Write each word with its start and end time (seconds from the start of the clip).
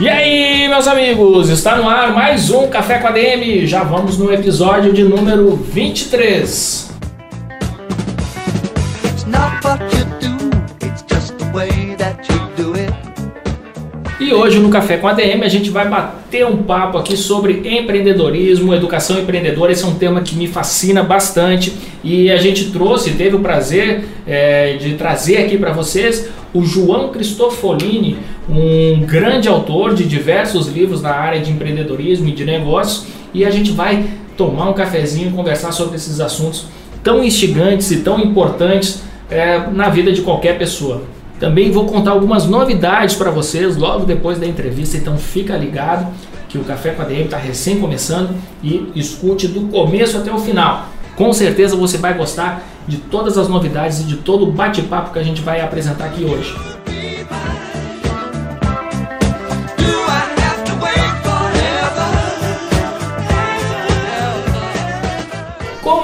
E 0.00 0.08
aí, 0.08 0.68
meus 0.68 0.86
amigos, 0.86 1.48
está 1.48 1.74
no 1.74 1.88
ar 1.88 2.14
mais 2.14 2.50
um 2.50 2.68
Café 2.68 3.00
com 3.00 3.08
a 3.08 3.10
DM. 3.10 3.66
Já 3.66 3.82
vamos 3.82 4.16
no 4.16 4.32
episódio 4.32 4.92
de 4.92 5.02
número 5.02 5.56
23. 5.56 6.92
It's 9.02 9.26
not 9.26 9.64
what 9.64 9.82
you 9.96 10.04
do, 10.20 10.86
it's 10.86 11.04
just 11.12 11.34
the 11.38 11.46
way 11.52 11.96
that 11.96 12.32
you 12.32 12.38
do 12.56 12.74
it. 12.78 12.92
E 14.20 14.32
hoje 14.32 14.60
no 14.60 14.68
Café 14.68 14.98
com 14.98 15.08
a 15.08 15.14
DM 15.14 15.42
a 15.42 15.48
gente 15.48 15.68
vai 15.68 15.88
bater 15.88 16.46
um 16.46 16.62
papo 16.62 16.96
aqui 16.96 17.16
sobre 17.16 17.54
empreendedorismo, 17.68 18.72
educação 18.72 19.18
empreendedora. 19.18 19.72
Esse 19.72 19.82
é 19.82 19.88
um 19.88 19.96
tema 19.96 20.20
que 20.20 20.36
me 20.36 20.46
fascina 20.46 21.02
bastante 21.02 21.72
e 22.04 22.30
a 22.30 22.36
gente 22.36 22.70
trouxe, 22.70 23.14
teve 23.14 23.34
o 23.34 23.40
prazer 23.40 24.04
é, 24.28 24.74
de 24.74 24.94
trazer 24.94 25.38
aqui 25.38 25.58
para 25.58 25.72
vocês 25.72 26.28
o 26.54 26.64
João 26.64 27.08
Cristofolini, 27.10 28.18
um 28.48 29.00
grande 29.00 29.48
autor 29.48 29.94
de 29.94 30.04
diversos 30.04 30.68
livros 30.68 31.02
na 31.02 31.10
área 31.10 31.40
de 31.40 31.50
empreendedorismo 31.50 32.28
e 32.28 32.32
de 32.32 32.44
negócios. 32.44 33.06
E 33.34 33.44
a 33.44 33.50
gente 33.50 33.72
vai 33.72 34.04
tomar 34.36 34.70
um 34.70 34.72
cafezinho 34.72 35.28
e 35.28 35.32
conversar 35.32 35.72
sobre 35.72 35.96
esses 35.96 36.20
assuntos 36.20 36.66
tão 37.02 37.22
instigantes 37.22 37.90
e 37.90 37.98
tão 37.98 38.18
importantes 38.18 39.02
é, 39.30 39.68
na 39.70 39.88
vida 39.88 40.12
de 40.12 40.22
qualquer 40.22 40.58
pessoa. 40.58 41.02
Também 41.38 41.70
vou 41.70 41.86
contar 41.86 42.12
algumas 42.12 42.46
novidades 42.46 43.14
para 43.14 43.30
vocês 43.30 43.76
logo 43.76 44.04
depois 44.04 44.38
da 44.38 44.46
entrevista, 44.46 44.96
então 44.96 45.16
fica 45.16 45.56
ligado 45.56 46.12
que 46.48 46.58
o 46.58 46.64
Café 46.64 46.90
com 46.90 47.02
a 47.02 47.04
DM 47.04 47.24
está 47.24 47.36
recém 47.36 47.78
começando 47.78 48.30
e 48.62 48.90
escute 48.96 49.46
do 49.46 49.62
começo 49.68 50.16
até 50.16 50.32
o 50.32 50.38
final. 50.38 50.88
Com 51.14 51.32
certeza 51.32 51.76
você 51.76 51.98
vai 51.98 52.14
gostar 52.14 52.62
de 52.88 52.96
todas 52.96 53.36
as 53.36 53.48
novidades 53.48 54.00
e 54.00 54.04
de 54.04 54.16
todo 54.16 54.44
o 54.44 54.52
bate-papo 54.52 55.12
que 55.12 55.18
a 55.18 55.22
gente 55.22 55.42
vai 55.42 55.60
apresentar 55.60 56.06
aqui 56.06 56.24
hoje. 56.24 56.77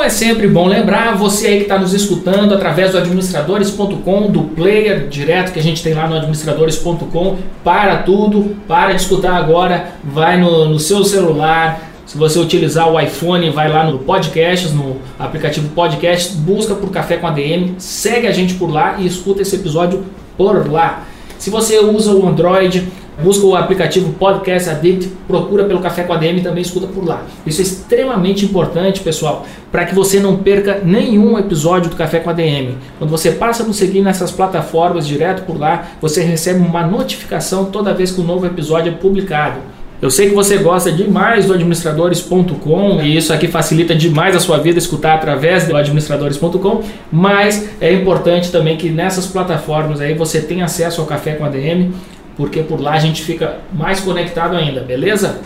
É 0.05 0.09
sempre 0.11 0.47
bom 0.47 0.67
lembrar, 0.67 1.17
você 1.17 1.47
aí 1.47 1.57
que 1.57 1.63
está 1.63 1.79
nos 1.79 1.95
escutando 1.95 2.53
através 2.53 2.93
do 2.93 2.99
administradores.com, 2.99 4.31
do 4.31 4.43
player 4.43 5.09
direto 5.09 5.51
que 5.51 5.59
a 5.59 5.63
gente 5.63 5.83
tem 5.83 5.95
lá 5.95 6.07
no 6.07 6.15
administradores.com, 6.17 7.39
para 7.65 7.99
tudo, 7.99 8.55
para 8.69 8.93
de 8.93 9.01
escutar 9.01 9.35
agora, 9.35 9.95
vai 10.05 10.37
no, 10.37 10.69
no 10.69 10.79
seu 10.79 11.03
celular. 11.05 11.91
Se 12.05 12.19
você 12.19 12.39
utilizar 12.39 12.87
o 12.87 13.01
iPhone, 13.01 13.49
vai 13.49 13.71
lá 13.71 13.91
no 13.91 13.99
Podcasts, 14.01 14.75
no 14.75 14.97
aplicativo 15.19 15.71
Podcast, 15.71 16.37
busca 16.37 16.75
por 16.75 16.91
Café 16.91 17.17
com 17.17 17.27
ADM, 17.27 17.77
segue 17.79 18.27
a 18.27 18.33
gente 18.33 18.55
por 18.55 18.71
lá 18.71 18.97
e 18.99 19.07
escuta 19.07 19.41
esse 19.41 19.57
episódio 19.57 20.05
por 20.37 20.71
lá. 20.71 21.05
Se 21.39 21.49
você 21.49 21.79
usa 21.79 22.13
o 22.13 22.29
Android, 22.29 22.87
busca 23.23 23.47
o 23.47 23.55
aplicativo 23.55 24.13
Podcast 24.15 24.71
Addict, 24.71 25.11
procura 25.27 25.65
pelo 25.65 25.81
Café 25.81 26.03
com 26.03 26.13
ADM 26.13 26.39
e 26.39 26.43
também 26.43 26.63
escuta 26.63 26.87
por 26.87 27.05
lá. 27.05 27.23
Isso 27.47 27.61
é 27.61 27.65
extremamente 27.65 28.45
importante, 28.45 29.01
pessoal, 29.01 29.47
para 29.71 29.85
que 29.85 29.95
você 29.95 30.21
não 30.21 30.37
perca 30.37 30.81
nenhum 30.85 31.39
episódio 31.39 31.91
do 31.91 31.97
Café 31.97 32.21
com 32.21 32.31
ADM. 32.31 32.75
Quando 32.99 33.11
você 33.11 33.33
passa 33.33 33.63
a 33.63 33.67
nos 33.67 33.77
seguir 33.77 34.01
nessas 34.01 34.31
plataformas 34.31 35.07
direto 35.07 35.45
por 35.45 35.59
lá, 35.59 35.89
você 36.01 36.23
recebe 36.23 36.61
uma 36.61 36.87
notificação 36.87 37.67
toda 37.67 37.95
vez 37.95 38.11
que 38.11 38.21
um 38.21 38.25
novo 38.25 38.47
episódio 38.47 38.93
é 38.93 38.95
publicado. 38.95 39.59
Eu 40.03 40.11
sei 40.11 40.29
que 40.29 40.35
você 40.35 40.59
gosta 40.59 40.93
demais 40.93 41.47
do 41.47 41.55
administradores.com 41.55 43.01
e 43.01 43.17
isso 43.17 43.33
aqui 43.33 43.49
facilita 43.49 43.95
demais 43.95 44.37
a 44.37 44.39
sua 44.39 44.59
vida 44.59 44.79
escutar 44.79 45.15
através 45.15 45.67
do 45.67 45.75
administradores.com, 45.75 46.83
mas 47.11 47.71
é 47.81 47.91
importante 47.91 48.53
também 48.53 48.77
que 48.77 48.91
nessas 48.91 49.27
plataformas 49.27 50.03
aí 50.03 50.13
você 50.13 50.43
tenha 50.43 50.67
acesso 50.67 51.01
ao 51.01 51.07
Café 51.07 51.33
com 51.33 51.45
ADM, 51.47 51.93
porque 52.37 52.63
por 52.63 52.81
lá 52.81 52.93
a 52.93 52.99
gente 52.99 53.23
fica 53.23 53.61
mais 53.73 54.01
conectado 54.01 54.57
ainda, 54.57 54.81
beleza? 54.81 55.41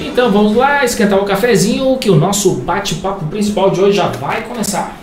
Então 0.00 0.30
vamos 0.30 0.54
lá 0.54 0.84
esquentar 0.84 1.18
o 1.18 1.24
cafezinho 1.24 1.96
que 1.96 2.10
o 2.10 2.16
nosso 2.16 2.56
bate-papo 2.56 3.24
principal 3.26 3.70
de 3.70 3.80
hoje 3.80 3.96
já 3.96 4.08
vai 4.08 4.42
começar. 4.42 4.99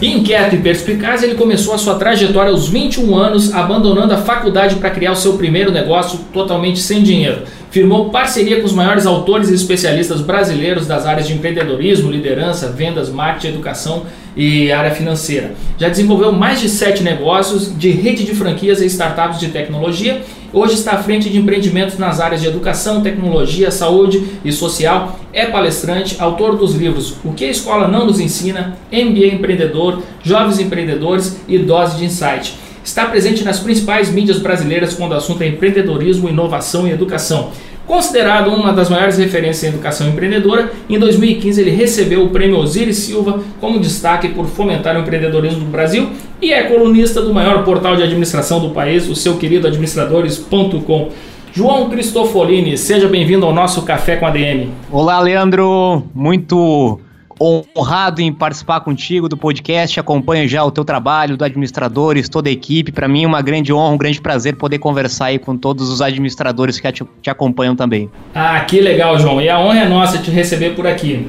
Inquieto 0.00 0.54
e 0.54 0.58
perspicaz, 0.58 1.24
ele 1.24 1.34
começou 1.34 1.74
a 1.74 1.78
sua 1.78 1.96
trajetória 1.96 2.52
aos 2.52 2.68
21 2.68 3.16
anos, 3.16 3.52
abandonando 3.52 4.14
a 4.14 4.18
faculdade 4.18 4.76
para 4.76 4.90
criar 4.90 5.10
o 5.10 5.16
seu 5.16 5.32
primeiro 5.32 5.72
negócio 5.72 6.20
totalmente 6.32 6.78
sem 6.78 7.02
dinheiro. 7.02 7.42
Firmou 7.72 8.08
parceria 8.08 8.60
com 8.60 8.66
os 8.66 8.72
maiores 8.72 9.06
autores 9.06 9.50
e 9.50 9.54
especialistas 9.54 10.20
brasileiros 10.20 10.86
das 10.86 11.04
áreas 11.04 11.26
de 11.26 11.34
empreendedorismo, 11.34 12.12
liderança, 12.12 12.68
vendas, 12.68 13.10
marketing, 13.10 13.48
educação 13.48 14.04
e 14.36 14.70
área 14.70 14.92
financeira. 14.92 15.54
Já 15.76 15.88
desenvolveu 15.88 16.30
mais 16.30 16.60
de 16.60 16.68
sete 16.68 17.02
negócios 17.02 17.76
de 17.76 17.90
rede 17.90 18.22
de 18.22 18.36
franquias 18.36 18.80
e 18.80 18.86
startups 18.86 19.40
de 19.40 19.48
tecnologia. 19.48 20.22
Hoje 20.50 20.74
está 20.74 20.92
à 20.92 21.02
frente 21.02 21.28
de 21.28 21.36
empreendimentos 21.36 21.98
nas 21.98 22.20
áreas 22.20 22.40
de 22.40 22.48
educação, 22.48 23.02
tecnologia, 23.02 23.70
saúde 23.70 24.24
e 24.42 24.50
social. 24.50 25.20
É 25.30 25.44
palestrante, 25.44 26.16
autor 26.18 26.56
dos 26.56 26.74
livros 26.74 27.16
O 27.22 27.34
que 27.34 27.44
a 27.44 27.50
escola 27.50 27.86
não 27.86 28.06
nos 28.06 28.18
ensina, 28.18 28.78
MBA 28.90 29.26
empreendedor, 29.26 30.02
Jovens 30.22 30.58
empreendedores 30.58 31.38
e 31.46 31.58
Dose 31.58 31.98
de 31.98 32.06
Insight. 32.06 32.54
Está 32.82 33.04
presente 33.04 33.44
nas 33.44 33.60
principais 33.60 34.10
mídias 34.10 34.38
brasileiras 34.38 34.94
quando 34.94 35.12
o 35.12 35.16
assunto 35.16 35.42
é 35.42 35.48
empreendedorismo, 35.48 36.30
inovação 36.30 36.88
e 36.88 36.92
educação. 36.92 37.50
Considerado 37.88 38.50
uma 38.50 38.70
das 38.70 38.90
maiores 38.90 39.16
referências 39.16 39.64
em 39.64 39.74
educação 39.74 40.06
empreendedora, 40.06 40.70
em 40.90 40.98
2015 40.98 41.58
ele 41.58 41.70
recebeu 41.70 42.22
o 42.22 42.28
prêmio 42.28 42.58
Osiris 42.58 42.98
Silva 42.98 43.42
como 43.62 43.80
destaque 43.80 44.28
por 44.28 44.44
fomentar 44.44 44.94
o 44.94 45.00
empreendedorismo 45.00 45.60
no 45.60 45.70
Brasil 45.70 46.10
e 46.40 46.52
é 46.52 46.64
colunista 46.64 47.22
do 47.22 47.32
maior 47.32 47.64
portal 47.64 47.96
de 47.96 48.02
administração 48.02 48.60
do 48.60 48.74
país, 48.74 49.08
o 49.08 49.16
seu 49.16 49.38
querido 49.38 49.66
administradores.com. 49.66 51.08
João 51.50 51.88
Cristofolini, 51.88 52.76
seja 52.76 53.08
bem-vindo 53.08 53.46
ao 53.46 53.54
nosso 53.54 53.80
Café 53.80 54.16
com 54.16 54.26
ADM. 54.26 54.68
Olá, 54.92 55.18
Leandro. 55.18 56.04
Muito 56.14 57.00
honrado 57.40 58.20
em 58.20 58.32
participar 58.32 58.80
contigo 58.80 59.28
do 59.28 59.36
podcast. 59.36 59.98
Acompanho 59.98 60.48
já 60.48 60.64
o 60.64 60.70
teu 60.70 60.84
trabalho, 60.84 61.36
do 61.36 61.44
administradores, 61.44 62.28
toda 62.28 62.48
a 62.48 62.52
equipe. 62.52 62.92
Para 62.92 63.08
mim, 63.08 63.26
uma 63.26 63.40
grande 63.40 63.72
honra, 63.72 63.94
um 63.94 63.98
grande 63.98 64.20
prazer 64.20 64.56
poder 64.56 64.78
conversar 64.78 65.26
aí 65.26 65.38
com 65.38 65.56
todos 65.56 65.88
os 65.88 66.00
administradores 66.02 66.80
que 66.80 66.90
te, 66.92 67.04
te 67.22 67.30
acompanham 67.30 67.76
também. 67.76 68.10
Ah, 68.34 68.60
que 68.60 68.80
legal, 68.80 69.18
João. 69.18 69.40
E 69.40 69.48
a 69.48 69.58
honra 69.58 69.80
é 69.80 69.88
nossa 69.88 70.18
te 70.18 70.30
receber 70.30 70.74
por 70.74 70.86
aqui. 70.86 71.28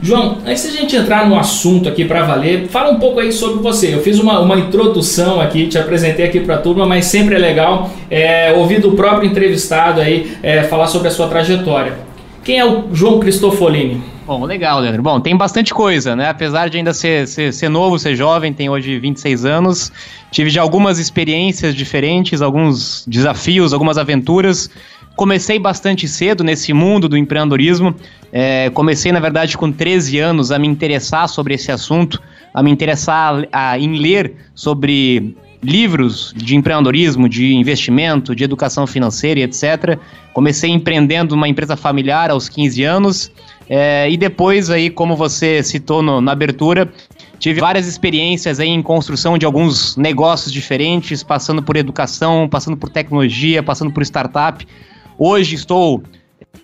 João, 0.00 0.38
antes 0.46 0.64
da 0.64 0.70
gente 0.70 0.94
entrar 0.94 1.28
no 1.28 1.36
assunto 1.36 1.88
aqui 1.88 2.04
para 2.04 2.22
valer, 2.22 2.68
fala 2.68 2.92
um 2.92 3.00
pouco 3.00 3.18
aí 3.18 3.32
sobre 3.32 3.60
você. 3.60 3.92
Eu 3.94 4.00
fiz 4.00 4.20
uma, 4.20 4.38
uma 4.38 4.56
introdução 4.56 5.40
aqui, 5.40 5.66
te 5.66 5.76
apresentei 5.76 6.24
aqui 6.24 6.38
para 6.38 6.54
a 6.54 6.58
turma, 6.58 6.86
mas 6.86 7.06
sempre 7.06 7.34
é 7.34 7.38
legal 7.38 7.90
é, 8.08 8.52
ouvir 8.52 8.80
do 8.80 8.92
próprio 8.92 9.28
entrevistado 9.28 10.00
aí 10.00 10.36
é, 10.40 10.62
falar 10.62 10.86
sobre 10.86 11.08
a 11.08 11.10
sua 11.10 11.26
trajetória. 11.26 12.07
Quem 12.48 12.58
é 12.58 12.64
o 12.64 12.88
João 12.94 13.20
Cristofolini? 13.20 14.02
Bom, 14.26 14.42
legal, 14.42 14.80
Leandro. 14.80 15.02
Bom, 15.02 15.20
tem 15.20 15.36
bastante 15.36 15.74
coisa, 15.74 16.16
né? 16.16 16.30
Apesar 16.30 16.70
de 16.70 16.78
ainda 16.78 16.94
ser, 16.94 17.28
ser, 17.28 17.52
ser 17.52 17.68
novo, 17.68 17.98
ser 17.98 18.16
jovem, 18.16 18.54
tenho 18.54 18.72
hoje 18.72 18.98
26 18.98 19.44
anos. 19.44 19.92
Tive 20.30 20.48
já 20.48 20.62
algumas 20.62 20.98
experiências 20.98 21.74
diferentes, 21.74 22.40
alguns 22.40 23.04
desafios, 23.06 23.74
algumas 23.74 23.98
aventuras. 23.98 24.70
Comecei 25.14 25.58
bastante 25.58 26.08
cedo 26.08 26.42
nesse 26.42 26.72
mundo 26.72 27.06
do 27.06 27.18
empreendedorismo. 27.18 27.94
É, 28.32 28.70
comecei, 28.70 29.12
na 29.12 29.20
verdade, 29.20 29.58
com 29.58 29.70
13 29.70 30.18
anos 30.18 30.50
a 30.50 30.58
me 30.58 30.66
interessar 30.66 31.28
sobre 31.28 31.52
esse 31.52 31.70
assunto, 31.70 32.18
a 32.54 32.62
me 32.62 32.70
interessar 32.70 33.46
a, 33.52 33.78
em 33.78 33.98
ler 33.98 34.36
sobre 34.54 35.36
livros 35.62 36.32
de 36.36 36.56
empreendedorismo, 36.56 37.28
de 37.28 37.54
investimento, 37.54 38.34
de 38.34 38.44
educação 38.44 38.86
financeira 38.86 39.40
e 39.40 39.42
etc. 39.42 39.98
Comecei 40.32 40.70
empreendendo 40.70 41.34
uma 41.34 41.48
empresa 41.48 41.76
familiar 41.76 42.30
aos 42.30 42.48
15 42.48 42.82
anos. 42.84 43.32
É, 43.68 44.08
e 44.10 44.16
depois 44.16 44.70
aí, 44.70 44.88
como 44.88 45.16
você 45.16 45.62
citou 45.62 46.02
no- 46.02 46.20
na 46.20 46.32
abertura, 46.32 46.90
tive 47.38 47.60
várias 47.60 47.86
experiências 47.86 48.60
aí 48.60 48.68
em 48.68 48.80
construção 48.82 49.36
de 49.36 49.44
alguns 49.44 49.96
negócios 49.96 50.52
diferentes, 50.52 51.22
passando 51.22 51.62
por 51.62 51.76
educação, 51.76 52.48
passando 52.48 52.76
por 52.76 52.88
tecnologia, 52.88 53.62
passando 53.62 53.90
por 53.92 54.02
startup. 54.02 54.66
Hoje 55.18 55.54
estou 55.56 56.02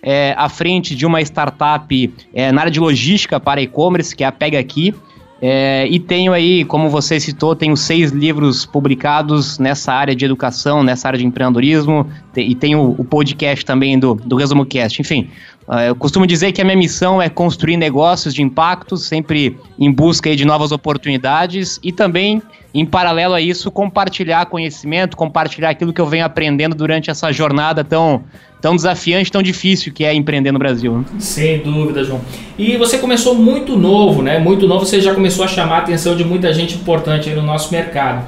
é, 0.01 0.33
à 0.37 0.47
frente 0.49 0.95
de 0.95 1.05
uma 1.05 1.21
startup 1.21 2.13
é, 2.33 2.51
na 2.51 2.61
área 2.61 2.71
de 2.71 2.79
logística 2.79 3.39
para 3.39 3.61
e-commerce, 3.61 4.15
que 4.15 4.23
é 4.23 4.27
a 4.27 4.31
Pega 4.31 4.59
Aqui. 4.59 4.93
É, 5.41 5.85
e 5.89 5.99
tenho 5.99 6.31
aí, 6.31 6.63
como 6.63 6.89
você 6.89 7.19
citou, 7.19 7.55
tenho 7.55 7.75
seis 7.75 8.11
livros 8.11 8.65
publicados 8.65 9.59
nessa 9.59 9.91
área 9.91 10.15
de 10.15 10.23
educação, 10.23 10.81
nessa 10.81 11.07
área 11.07 11.19
de 11.19 11.25
empreendedorismo, 11.25 12.07
e 12.35 12.55
tenho 12.55 12.95
o 12.97 13.03
podcast 13.03 13.65
também 13.65 13.99
do, 13.99 14.15
do 14.15 14.35
Resumo 14.37 14.65
Cast. 14.65 15.01
Enfim, 15.01 15.29
eu 15.87 15.95
costumo 15.95 16.27
dizer 16.27 16.51
que 16.51 16.61
a 16.61 16.63
minha 16.63 16.77
missão 16.77 17.19
é 17.19 17.27
construir 17.27 17.75
negócios 17.75 18.33
de 18.33 18.43
impacto, 18.43 18.95
sempre 18.97 19.57
em 19.79 19.91
busca 19.91 20.35
de 20.35 20.45
novas 20.45 20.71
oportunidades 20.71 21.79
e 21.81 21.91
também, 21.91 22.41
em 22.71 22.85
paralelo 22.85 23.33
a 23.33 23.41
isso, 23.41 23.71
compartilhar 23.71 24.45
conhecimento, 24.45 25.17
compartilhar 25.17 25.71
aquilo 25.71 25.91
que 25.91 25.99
eu 25.99 26.05
venho 26.05 26.23
aprendendo 26.23 26.75
durante 26.75 27.09
essa 27.09 27.31
jornada 27.31 27.83
tão 27.83 28.23
tão 28.61 28.75
desafiante, 28.75 29.31
tão 29.31 29.43
difícil 29.43 29.93
que 29.93 30.03
é 30.03 30.11
empreender 30.11 30.51
no 30.51 30.57
Brasil. 30.57 30.97
Né? 30.97 31.05
Sem 31.19 31.59
dúvida, 31.59 32.03
João. 32.03 32.19
E 32.57 32.75
você 32.77 32.97
começou 32.97 33.35
muito 33.35 33.77
novo, 33.77 34.23
né? 34.23 34.39
Muito 34.39 34.67
novo, 34.67 34.83
você 34.87 34.99
já 34.99 35.13
começou 35.13 35.45
a 35.45 35.47
chamar 35.47 35.75
a 35.75 35.79
atenção 35.79 36.15
de 36.15 36.23
muita 36.23 36.51
gente 36.51 36.73
importante 36.73 37.29
no 37.29 37.43
nosso 37.43 37.71
mercado. 37.71 38.25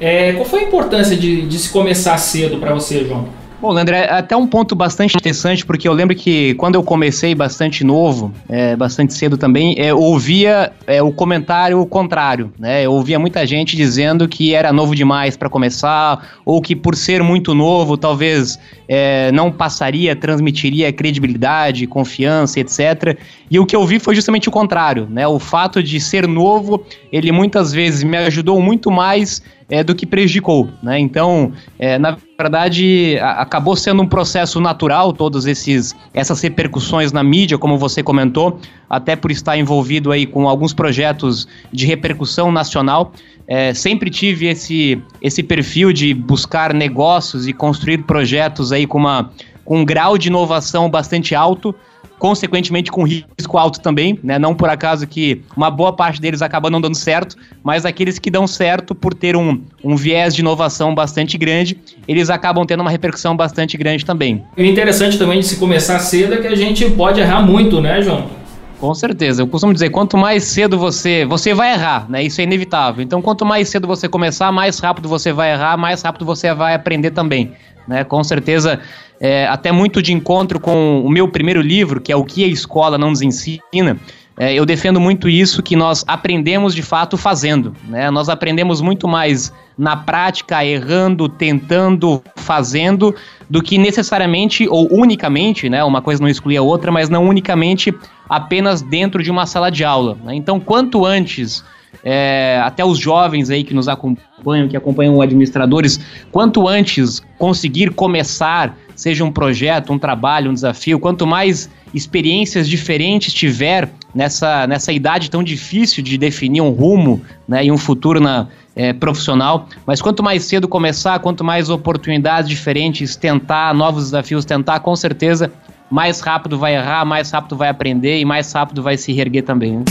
É, 0.00 0.32
qual 0.34 0.44
foi 0.44 0.60
a 0.60 0.62
importância 0.62 1.16
de, 1.16 1.42
de 1.42 1.58
se 1.58 1.70
começar 1.70 2.16
cedo 2.18 2.58
para 2.58 2.72
você, 2.72 3.04
João? 3.04 3.39
Bom, 3.60 3.76
André, 3.76 4.08
até 4.10 4.34
um 4.34 4.46
ponto 4.46 4.74
bastante 4.74 5.14
interessante, 5.14 5.66
porque 5.66 5.86
eu 5.86 5.92
lembro 5.92 6.16
que 6.16 6.54
quando 6.54 6.76
eu 6.76 6.82
comecei 6.82 7.34
bastante 7.34 7.84
novo, 7.84 8.32
é, 8.48 8.74
bastante 8.74 9.12
cedo 9.12 9.36
também, 9.36 9.74
é, 9.76 9.90
eu 9.90 9.98
ouvia 9.98 10.72
é, 10.86 11.02
o 11.02 11.12
comentário 11.12 11.84
contrário, 11.84 12.50
né? 12.58 12.86
Eu 12.86 12.94
ouvia 12.94 13.18
muita 13.18 13.46
gente 13.46 13.76
dizendo 13.76 14.26
que 14.26 14.54
era 14.54 14.72
novo 14.72 14.94
demais 14.94 15.36
para 15.36 15.50
começar, 15.50 16.40
ou 16.42 16.62
que 16.62 16.74
por 16.74 16.96
ser 16.96 17.22
muito 17.22 17.54
novo, 17.54 17.98
talvez 17.98 18.58
é, 18.88 19.30
não 19.32 19.52
passaria, 19.52 20.16
transmitiria 20.16 20.90
credibilidade, 20.90 21.86
confiança, 21.86 22.58
etc. 22.60 23.18
E 23.50 23.58
o 23.58 23.66
que 23.66 23.76
eu 23.76 23.84
vi 23.84 23.98
foi 23.98 24.14
justamente 24.14 24.48
o 24.48 24.52
contrário, 24.52 25.06
né? 25.10 25.28
O 25.28 25.38
fato 25.38 25.82
de 25.82 26.00
ser 26.00 26.26
novo, 26.26 26.82
ele 27.12 27.30
muitas 27.30 27.74
vezes 27.74 28.02
me 28.04 28.16
ajudou 28.16 28.58
muito 28.62 28.90
mais 28.90 29.42
é, 29.70 29.84
do 29.84 29.94
que 29.94 30.04
prejudicou, 30.04 30.68
né? 30.82 30.98
Então, 30.98 31.52
é, 31.78 31.96
na 31.96 32.16
verdade, 32.38 33.16
a, 33.20 33.42
acabou 33.42 33.76
sendo 33.76 34.02
um 34.02 34.06
processo 34.06 34.60
natural 34.60 35.12
todas 35.12 35.46
esses 35.46 35.94
essas 36.12 36.42
repercussões 36.42 37.12
na 37.12 37.22
mídia, 37.22 37.56
como 37.56 37.78
você 37.78 38.02
comentou, 38.02 38.58
até 38.88 39.14
por 39.14 39.30
estar 39.30 39.56
envolvido 39.56 40.10
aí 40.10 40.26
com 40.26 40.48
alguns 40.48 40.74
projetos 40.74 41.46
de 41.72 41.86
repercussão 41.86 42.50
nacional. 42.50 43.12
É, 43.46 43.72
sempre 43.72 44.10
tive 44.10 44.46
esse 44.46 45.00
esse 45.22 45.42
perfil 45.42 45.92
de 45.92 46.12
buscar 46.12 46.74
negócios 46.74 47.46
e 47.46 47.52
construir 47.52 47.98
projetos 47.98 48.72
aí 48.72 48.86
com 48.86 48.98
uma 48.98 49.30
com 49.64 49.78
um 49.78 49.84
grau 49.84 50.18
de 50.18 50.26
inovação 50.28 50.90
bastante 50.90 51.32
alto 51.32 51.72
consequentemente 52.18 52.90
com 52.90 53.02
risco 53.02 53.56
alto 53.56 53.80
também, 53.80 54.18
né? 54.22 54.38
Não 54.38 54.54
por 54.54 54.68
acaso 54.68 55.06
que 55.06 55.40
uma 55.56 55.70
boa 55.70 55.92
parte 55.92 56.20
deles 56.20 56.42
acaba 56.42 56.68
não 56.68 56.80
dando 56.80 56.94
certo, 56.94 57.34
mas 57.64 57.86
aqueles 57.86 58.18
que 58.18 58.30
dão 58.30 58.46
certo 58.46 58.94
por 58.94 59.14
ter 59.14 59.36
um, 59.36 59.62
um 59.82 59.96
viés 59.96 60.34
de 60.34 60.42
inovação 60.42 60.94
bastante 60.94 61.38
grande, 61.38 61.78
eles 62.06 62.28
acabam 62.28 62.66
tendo 62.66 62.80
uma 62.80 62.90
repercussão 62.90 63.34
bastante 63.34 63.76
grande 63.78 64.04
também. 64.04 64.44
E 64.56 64.62
o 64.62 64.66
interessante 64.66 65.18
também 65.18 65.40
de 65.40 65.46
se 65.46 65.56
começar 65.56 65.98
cedo 65.98 66.34
é 66.34 66.36
que 66.36 66.46
a 66.46 66.54
gente 66.54 66.88
pode 66.90 67.20
errar 67.20 67.42
muito, 67.42 67.80
né, 67.80 68.02
João? 68.02 68.39
Com 68.80 68.94
certeza. 68.94 69.42
Eu 69.42 69.46
costumo 69.46 69.74
dizer, 69.74 69.90
quanto 69.90 70.16
mais 70.16 70.44
cedo 70.44 70.78
você. 70.78 71.26
Você 71.26 71.52
vai 71.52 71.74
errar, 71.74 72.08
né? 72.08 72.22
Isso 72.22 72.40
é 72.40 72.44
inevitável. 72.44 73.04
Então, 73.04 73.20
quanto 73.20 73.44
mais 73.44 73.68
cedo 73.68 73.86
você 73.86 74.08
começar, 74.08 74.50
mais 74.50 74.78
rápido 74.78 75.06
você 75.06 75.34
vai 75.34 75.52
errar, 75.52 75.76
mais 75.76 76.00
rápido 76.00 76.24
você 76.24 76.52
vai 76.54 76.74
aprender 76.74 77.10
também. 77.10 77.52
Né? 77.86 78.04
Com 78.04 78.24
certeza, 78.24 78.80
é, 79.20 79.46
até 79.46 79.70
muito 79.70 80.00
de 80.00 80.14
encontro 80.14 80.58
com 80.58 81.02
o 81.04 81.10
meu 81.10 81.28
primeiro 81.28 81.60
livro, 81.60 82.00
que 82.00 82.10
é 82.10 82.16
O 82.16 82.24
que 82.24 82.42
a 82.42 82.48
Escola 82.48 82.96
Não 82.96 83.10
Nos 83.10 83.20
Ensina. 83.20 83.98
É, 84.40 84.54
eu 84.54 84.64
defendo 84.64 84.98
muito 84.98 85.28
isso, 85.28 85.62
que 85.62 85.76
nós 85.76 86.02
aprendemos 86.08 86.74
de 86.74 86.80
fato 86.80 87.18
fazendo. 87.18 87.76
Né? 87.86 88.10
Nós 88.10 88.30
aprendemos 88.30 88.80
muito 88.80 89.06
mais 89.06 89.52
na 89.76 89.98
prática, 89.98 90.64
errando, 90.64 91.28
tentando, 91.28 92.22
fazendo, 92.36 93.14
do 93.50 93.62
que 93.62 93.76
necessariamente 93.76 94.66
ou 94.66 94.88
unicamente, 94.90 95.68
né? 95.68 95.84
Uma 95.84 96.00
coisa 96.00 96.22
não 96.22 96.28
exclui 96.28 96.56
a 96.56 96.62
outra, 96.62 96.90
mas 96.90 97.10
não 97.10 97.28
unicamente 97.28 97.94
apenas 98.26 98.80
dentro 98.80 99.22
de 99.22 99.30
uma 99.30 99.44
sala 99.44 99.70
de 99.70 99.84
aula. 99.84 100.16
Né? 100.24 100.34
Então, 100.36 100.58
quanto 100.58 101.04
antes 101.04 101.62
é, 102.02 102.58
até 102.64 102.82
os 102.82 102.98
jovens 102.98 103.50
aí 103.50 103.62
que 103.62 103.74
nos 103.74 103.88
acompanham, 103.88 104.29
que 104.68 104.76
acompanham 104.76 105.20
administradores, 105.20 106.00
quanto 106.30 106.66
antes 106.66 107.22
conseguir 107.38 107.90
começar, 107.90 108.76
seja 108.94 109.24
um 109.24 109.32
projeto, 109.32 109.92
um 109.92 109.98
trabalho, 109.98 110.50
um 110.50 110.54
desafio, 110.54 110.98
quanto 110.98 111.26
mais 111.26 111.70
experiências 111.92 112.68
diferentes 112.68 113.32
tiver 113.32 113.90
nessa, 114.14 114.66
nessa 114.66 114.92
idade 114.92 115.30
tão 115.30 115.42
difícil 115.42 116.02
de 116.02 116.16
definir 116.16 116.60
um 116.60 116.70
rumo 116.70 117.20
né, 117.48 117.64
e 117.64 117.72
um 117.72 117.78
futuro 117.78 118.20
na, 118.20 118.46
é, 118.74 118.92
profissional, 118.92 119.68
mas 119.86 120.00
quanto 120.00 120.22
mais 120.22 120.44
cedo 120.44 120.68
começar, 120.68 121.18
quanto 121.18 121.44
mais 121.44 121.68
oportunidades 121.68 122.48
diferentes, 122.48 123.16
tentar 123.16 123.74
novos 123.74 124.04
desafios, 124.04 124.44
tentar, 124.44 124.80
com 124.80 124.94
certeza, 124.94 125.52
mais 125.90 126.20
rápido 126.20 126.58
vai 126.58 126.76
errar, 126.76 127.04
mais 127.04 127.30
rápido 127.30 127.56
vai 127.56 127.68
aprender 127.68 128.18
e 128.20 128.24
mais 128.24 128.52
rápido 128.52 128.82
vai 128.82 128.96
se 128.96 129.12
reerguer 129.12 129.42
também. 129.42 129.78
Né? 129.78 129.84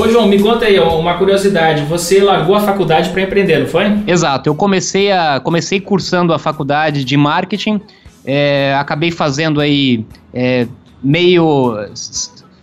Ô 0.00 0.08
João, 0.08 0.26
me 0.26 0.40
conta 0.40 0.64
aí 0.64 0.80
uma 0.80 1.18
curiosidade. 1.18 1.82
Você 1.82 2.22
largou 2.22 2.56
a 2.56 2.60
faculdade 2.60 3.10
para 3.10 3.20
empreender, 3.20 3.58
não 3.58 3.66
foi? 3.66 3.84
Exato. 4.06 4.48
Eu 4.48 4.54
comecei 4.54 5.12
a 5.12 5.38
comecei 5.40 5.78
cursando 5.78 6.32
a 6.32 6.38
faculdade 6.38 7.04
de 7.04 7.18
marketing. 7.18 7.78
É, 8.24 8.74
acabei 8.78 9.10
fazendo 9.10 9.60
aí 9.60 10.06
é, 10.32 10.66
meio 11.02 11.76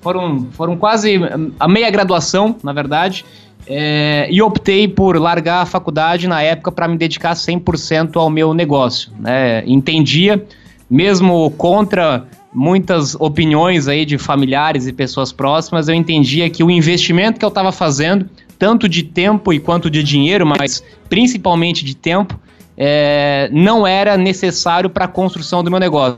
foram 0.02 0.48
foram 0.50 0.76
quase 0.76 1.20
a 1.60 1.68
meia 1.68 1.92
graduação, 1.92 2.56
na 2.64 2.74
verdade. 2.74 3.24
É, 3.68 4.28
e 4.32 4.42
optei 4.42 4.88
por 4.88 5.16
largar 5.18 5.62
a 5.62 5.66
faculdade 5.68 6.28
na 6.28 6.42
época 6.42 6.72
para 6.72 6.88
me 6.88 6.98
dedicar 6.98 7.34
100% 7.34 8.16
ao 8.16 8.32
meu 8.32 8.52
negócio. 8.52 9.12
Né? 9.20 9.64
Entendia, 9.68 10.44
mesmo 10.90 11.52
contra 11.52 12.26
muitas 12.58 13.14
opiniões 13.14 13.88
aí 13.88 14.04
de 14.04 14.18
familiares 14.18 14.88
e 14.88 14.92
pessoas 14.92 15.32
próximas, 15.32 15.88
eu 15.88 15.94
entendia 15.94 16.50
que 16.50 16.64
o 16.64 16.72
investimento 16.72 17.38
que 17.38 17.46
eu 17.46 17.50
estava 17.50 17.72
fazendo, 17.72 18.28
tanto 18.58 18.90
de 18.90 19.04
tempo 19.04 19.54
e 19.54 19.60
quanto 19.60 19.92
de 19.92 20.02
dinheiro, 20.02 20.44
mas 20.44 20.84
principalmente 21.08 21.86
de 21.86 21.96
tempo, 21.96 22.38
é, 22.76 23.48
não 23.54 23.86
era 23.86 24.18
necessário 24.18 24.90
para 24.90 25.06
a 25.06 25.08
construção 25.08 25.64
do 25.64 25.70
meu 25.70 25.80
negócio. 25.80 26.18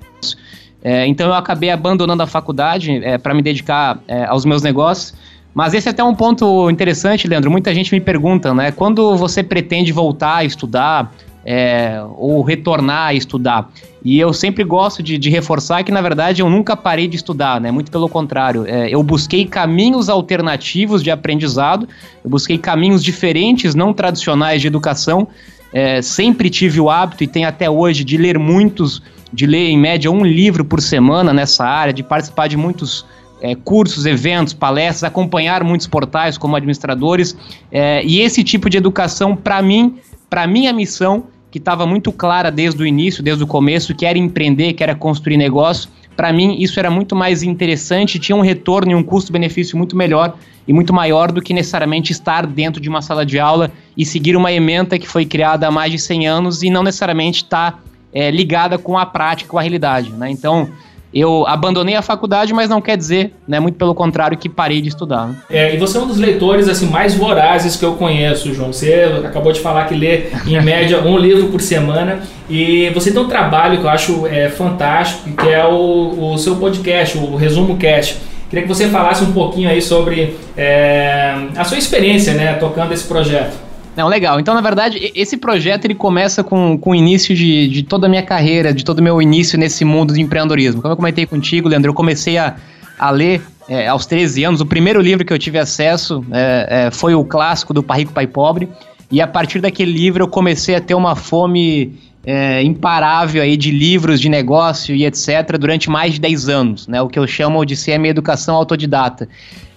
É, 0.81 1.05
então 1.07 1.27
eu 1.27 1.33
acabei 1.33 1.71
abandonando 1.71 2.23
a 2.23 2.27
faculdade 2.27 3.03
é, 3.03 3.17
para 3.17 3.33
me 3.33 3.41
dedicar 3.41 3.99
é, 4.07 4.23
aos 4.23 4.45
meus 4.45 4.61
negócios. 4.61 5.13
Mas 5.53 5.73
esse 5.73 5.89
é 5.89 5.91
até 5.91 6.01
um 6.01 6.15
ponto 6.15 6.69
interessante, 6.69 7.27
Leandro. 7.27 7.51
Muita 7.51 7.73
gente 7.73 7.91
me 7.93 7.99
pergunta, 7.99 8.53
né? 8.53 8.71
Quando 8.71 9.17
você 9.17 9.43
pretende 9.43 9.91
voltar 9.91 10.37
a 10.37 10.43
estudar 10.45 11.11
é, 11.45 12.01
ou 12.15 12.41
retornar 12.43 13.07
a 13.07 13.13
estudar? 13.13 13.69
E 14.03 14.17
eu 14.19 14.33
sempre 14.33 14.63
gosto 14.63 15.03
de, 15.03 15.17
de, 15.17 15.29
reforçar 15.29 15.83
que, 15.83 15.91
na 15.91 16.01
verdade, 16.01 16.41
eu 16.41 16.49
nunca 16.49 16.75
parei 16.75 17.07
de 17.07 17.17
estudar, 17.17 17.59
né? 17.59 17.69
Muito 17.69 17.91
pelo 17.91 18.07
contrário. 18.07 18.65
É, 18.65 18.89
eu 18.89 19.03
busquei 19.03 19.45
caminhos 19.45 20.07
alternativos 20.07 21.03
de 21.03 21.11
aprendizado, 21.11 21.87
eu 22.23 22.29
busquei 22.29 22.57
caminhos 22.57 23.03
diferentes, 23.03 23.75
não 23.75 23.93
tradicionais 23.93 24.61
de 24.61 24.67
educação. 24.67 25.27
É, 25.73 26.01
sempre 26.01 26.49
tive 26.49 26.79
o 26.79 26.89
hábito, 26.89 27.23
e 27.23 27.27
tenho 27.27 27.47
até 27.47 27.69
hoje, 27.69 28.03
de 28.03 28.17
ler 28.17 28.39
muitos, 28.39 29.01
de 29.31 29.45
ler 29.45 29.67
em 29.67 29.77
média 29.77 30.09
um 30.09 30.25
livro 30.25 30.63
por 30.63 30.81
semana 30.81 31.33
nessa 31.33 31.65
área, 31.65 31.93
de 31.93 32.01
participar 32.01 32.47
de 32.47 32.55
muitos 32.57 33.05
é, 33.41 33.53
cursos, 33.53 34.05
eventos, 34.05 34.53
palestras, 34.53 35.03
acompanhar 35.03 35.63
muitos 35.63 35.87
portais 35.87 36.37
como 36.37 36.55
administradores. 36.55 37.35
É, 37.71 38.03
e 38.05 38.21
esse 38.21 38.43
tipo 38.43 38.69
de 38.69 38.77
educação, 38.77 39.35
para 39.35 39.61
mim, 39.61 39.97
para 40.29 40.47
minha 40.47 40.71
missão, 40.71 41.25
que 41.51 41.57
estava 41.57 41.85
muito 41.85 42.11
clara 42.11 42.51
desde 42.51 42.81
o 42.81 42.85
início, 42.85 43.23
desde 43.23 43.43
o 43.43 43.47
começo, 43.47 43.95
que 43.95 44.05
era 44.05 44.17
empreender, 44.17 44.73
que 44.73 44.83
era 44.83 44.93
construir 44.95 45.37
negócio, 45.37 45.89
para 46.19 46.33
mim 46.33 46.57
isso 46.59 46.77
era 46.77 46.91
muito 46.91 47.15
mais 47.15 47.43
interessante, 47.43 48.19
tinha 48.19 48.35
um 48.35 48.41
retorno 48.41 48.91
e 48.91 48.95
um 48.95 49.01
custo-benefício 49.01 49.77
muito 49.77 49.95
melhor 49.95 50.35
e 50.67 50.73
muito 50.73 50.93
maior 50.93 51.31
do 51.31 51.41
que 51.41 51.53
necessariamente 51.53 52.11
estar 52.11 52.45
dentro 52.45 52.81
de 52.81 52.89
uma 52.89 53.01
sala 53.01 53.25
de 53.25 53.39
aula 53.39 53.71
e 53.95 54.05
seguir 54.05 54.35
uma 54.35 54.51
ementa 54.51 54.99
que 54.99 55.07
foi 55.07 55.25
criada 55.25 55.67
há 55.67 55.71
mais 55.71 55.93
de 55.93 55.97
100 55.97 56.27
anos 56.27 56.61
e 56.61 56.69
não 56.69 56.83
necessariamente 56.83 57.43
estar 57.43 57.71
tá, 57.71 57.79
é, 58.13 58.29
ligada 58.31 58.77
com 58.77 58.97
a 58.97 59.05
prática, 59.05 59.49
com 59.49 59.57
a 59.57 59.61
realidade. 59.61 60.11
Né? 60.11 60.29
Então, 60.29 60.69
eu 61.13 61.45
abandonei 61.47 61.95
a 61.95 62.01
faculdade, 62.01 62.53
mas 62.53 62.69
não 62.69 62.81
quer 62.81 62.95
dizer, 62.95 63.33
né, 63.47 63.59
muito 63.59 63.77
pelo 63.77 63.95
contrário, 63.95 64.37
que 64.37 64.47
parei 64.47 64.81
de 64.81 64.89
estudar. 64.89 65.27
né? 65.27 65.35
É, 65.49 65.73
e 65.73 65.77
você 65.77 65.97
é 65.97 66.01
um 66.01 66.07
dos 66.07 66.17
leitores 66.17 66.67
assim 66.67 66.87
mais 66.87 67.15
vorazes 67.15 67.75
que 67.75 67.83
eu 67.83 67.93
conheço, 67.93 68.53
João. 68.53 68.71
Você 68.71 69.21
acabou 69.25 69.51
de 69.51 69.59
falar 69.59 69.85
que 69.85 69.95
lê 69.95 70.27
em 70.45 70.59
média 70.61 71.01
um 71.01 71.17
livro 71.17 71.47
por 71.47 71.61
semana 71.61 72.19
e 72.49 72.89
você 72.91 73.11
tem 73.11 73.21
um 73.21 73.27
trabalho 73.27 73.79
que 73.79 73.85
eu 73.85 73.89
acho 73.89 74.27
é, 74.27 74.49
fantástico, 74.49 75.29
que 75.31 75.49
é 75.49 75.65
o, 75.65 76.33
o 76.33 76.37
seu 76.37 76.55
podcast, 76.57 77.17
o 77.17 77.35
Resumo 77.35 77.77
Cast. 77.77 78.17
Queria 78.49 78.63
que 78.63 78.69
você 78.69 78.87
falasse 78.87 79.23
um 79.23 79.31
pouquinho 79.31 79.69
aí 79.69 79.81
sobre 79.81 80.35
é, 80.57 81.35
a 81.55 81.63
sua 81.63 81.77
experiência, 81.77 82.33
né, 82.33 82.53
tocando 82.53 82.91
esse 82.93 83.07
projeto. 83.07 83.68
Não, 83.99 84.07
legal. 84.07 84.39
Então, 84.39 84.53
na 84.53 84.61
verdade, 84.61 85.11
esse 85.13 85.35
projeto 85.35 85.83
ele 85.83 85.93
começa 85.93 86.41
com, 86.41 86.77
com 86.77 86.91
o 86.91 86.95
início 86.95 87.35
de, 87.35 87.67
de 87.67 87.83
toda 87.83 88.07
a 88.07 88.09
minha 88.09 88.23
carreira, 88.23 88.73
de 88.73 88.85
todo 88.85 88.99
o 88.99 89.03
meu 89.03 89.21
início 89.21 89.59
nesse 89.59 89.83
mundo 89.83 90.13
de 90.13 90.21
empreendedorismo. 90.21 90.81
Como 90.81 90.93
eu 90.93 90.95
comentei 90.95 91.25
contigo, 91.25 91.67
Leandro, 91.67 91.89
eu 91.89 91.93
comecei 91.93 92.37
a, 92.37 92.55
a 92.97 93.11
ler 93.11 93.41
é, 93.67 93.89
aos 93.89 94.05
13 94.05 94.45
anos. 94.45 94.61
O 94.61 94.65
primeiro 94.65 95.01
livro 95.01 95.25
que 95.25 95.33
eu 95.33 95.37
tive 95.37 95.59
acesso 95.59 96.23
é, 96.31 96.85
é, 96.87 96.91
foi 96.91 97.13
o 97.13 97.25
clássico 97.25 97.73
do 97.73 97.83
Pai 97.83 97.99
Rico, 97.99 98.13
Pai 98.13 98.25
Pobre. 98.25 98.69
E 99.11 99.19
a 99.19 99.27
partir 99.27 99.59
daquele 99.59 99.91
livro 99.91 100.23
eu 100.23 100.29
comecei 100.29 100.75
a 100.75 100.79
ter 100.79 100.93
uma 100.93 101.13
fome 101.13 101.99
é, 102.23 102.63
imparável 102.63 103.41
aí 103.41 103.57
de 103.57 103.69
livros, 103.69 104.21
de 104.21 104.29
negócio 104.29 104.95
e 104.95 105.03
etc. 105.03 105.57
durante 105.59 105.89
mais 105.89 106.13
de 106.13 106.21
10 106.21 106.47
anos, 106.47 106.87
né? 106.87 107.01
O 107.01 107.09
que 107.09 107.19
eu 107.19 107.27
chamo 107.27 107.65
de 107.65 107.75
ser 107.75 107.95
a 107.95 107.99
minha 107.99 108.11
educação 108.11 108.55
autodidata. 108.55 109.27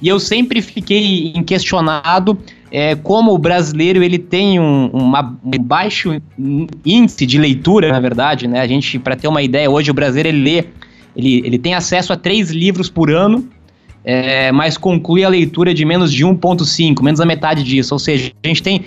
E 0.01 0.07
eu 0.07 0.21
sempre 0.21 0.63
fiquei 0.63 1.33
inquestionado 1.35 2.39
é, 2.75 2.95
como 2.95 3.33
o 3.35 3.39
brasileiro 3.39 4.03
ele 4.03 4.19
tem 4.19 4.59
um, 4.59 4.87
uma- 4.87 5.39
um 5.45 5.63
baixo 5.63 6.19
índice 6.85 7.27
de 7.27 7.37
leitura, 7.39 7.93
na 7.93 8.01
verdade, 8.01 8.49
né? 8.49 8.61
A 8.61 8.67
gente, 8.67 8.99
para 8.99 9.15
ter 9.15 9.29
uma 9.29 9.43
ideia, 9.43 9.71
hoje 9.71 9.91
o 9.91 9.95
brasileiro 9.95 10.31
ele 10.31 10.43
lê, 10.43 10.65
ele, 11.15 11.43
ele 11.45 11.59
tem 11.59 11.75
acesso 11.75 12.15
a 12.15 12.17
três 12.17 12.51
livros 12.51 12.89
por 12.89 13.11
ano, 13.11 13.47
é, 14.03 14.51
mas 14.51 14.79
conclui 14.79 15.23
a 15.23 15.29
leitura 15.29 15.75
de 15.75 15.85
menos 15.85 16.11
de 16.11 16.25
1,5, 16.25 17.03
menos 17.03 17.21
a 17.21 17.27
metade 17.27 17.63
disso. 17.63 17.95
Ou 17.95 17.99
seja, 17.99 18.33
a 18.43 18.49
gente 18.49 18.63
tem 18.63 18.83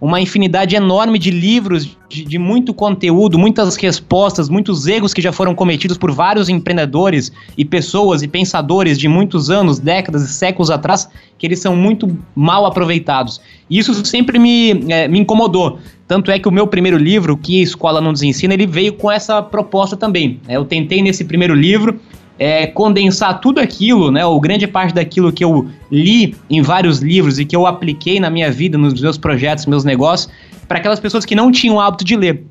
uma 0.00 0.20
infinidade 0.20 0.76
enorme 0.76 1.18
de 1.18 1.30
livros, 1.30 1.96
de, 2.08 2.24
de 2.24 2.38
muito 2.38 2.74
conteúdo, 2.74 3.38
muitas 3.38 3.76
respostas, 3.76 4.48
muitos 4.48 4.86
erros 4.86 5.14
que 5.14 5.22
já 5.22 5.32
foram 5.32 5.54
cometidos 5.54 5.96
por 5.96 6.10
vários 6.12 6.48
empreendedores 6.48 7.32
e 7.56 7.64
pessoas 7.64 8.22
e 8.22 8.28
pensadores 8.28 8.98
de 8.98 9.08
muitos 9.08 9.50
anos, 9.50 9.78
décadas 9.78 10.22
e 10.22 10.28
séculos 10.28 10.70
atrás, 10.70 11.08
que 11.38 11.46
eles 11.46 11.58
são 11.58 11.74
muito 11.76 12.16
mal 12.34 12.66
aproveitados. 12.66 13.40
E 13.68 13.78
isso 13.78 14.04
sempre 14.04 14.38
me, 14.38 14.70
eh, 14.92 15.08
me 15.08 15.18
incomodou. 15.18 15.78
Tanto 16.06 16.30
é 16.30 16.38
que 16.38 16.48
o 16.48 16.52
meu 16.52 16.66
primeiro 16.66 16.98
livro, 16.98 17.36
que 17.36 17.60
a 17.60 17.62
Escola 17.62 18.00
Não 18.00 18.10
Nos 18.10 18.22
Ensina, 18.22 18.52
ele 18.52 18.66
veio 18.66 18.92
com 18.92 19.10
essa 19.10 19.42
proposta 19.42 19.96
também. 19.96 20.40
Eh, 20.46 20.56
Eu 20.56 20.64
tentei 20.64 21.02
nesse 21.02 21.24
primeiro 21.24 21.54
livro 21.54 21.98
é, 22.38 22.66
condensar 22.66 23.40
tudo 23.40 23.60
aquilo, 23.60 24.10
né, 24.10 24.24
ou 24.26 24.40
grande 24.40 24.66
parte 24.66 24.94
daquilo 24.94 25.32
que 25.32 25.44
eu 25.44 25.68
li 25.90 26.34
em 26.50 26.62
vários 26.62 26.98
livros 27.00 27.38
e 27.38 27.44
que 27.44 27.54
eu 27.54 27.66
apliquei 27.66 28.18
na 28.18 28.30
minha 28.30 28.50
vida, 28.50 28.76
nos 28.76 29.00
meus 29.00 29.16
projetos, 29.16 29.66
meus 29.66 29.84
negócios, 29.84 30.32
para 30.66 30.78
aquelas 30.78 30.98
pessoas 30.98 31.24
que 31.24 31.34
não 31.34 31.52
tinham 31.52 31.76
o 31.76 31.80
hábito 31.80 32.04
de 32.04 32.16
ler. 32.16 32.44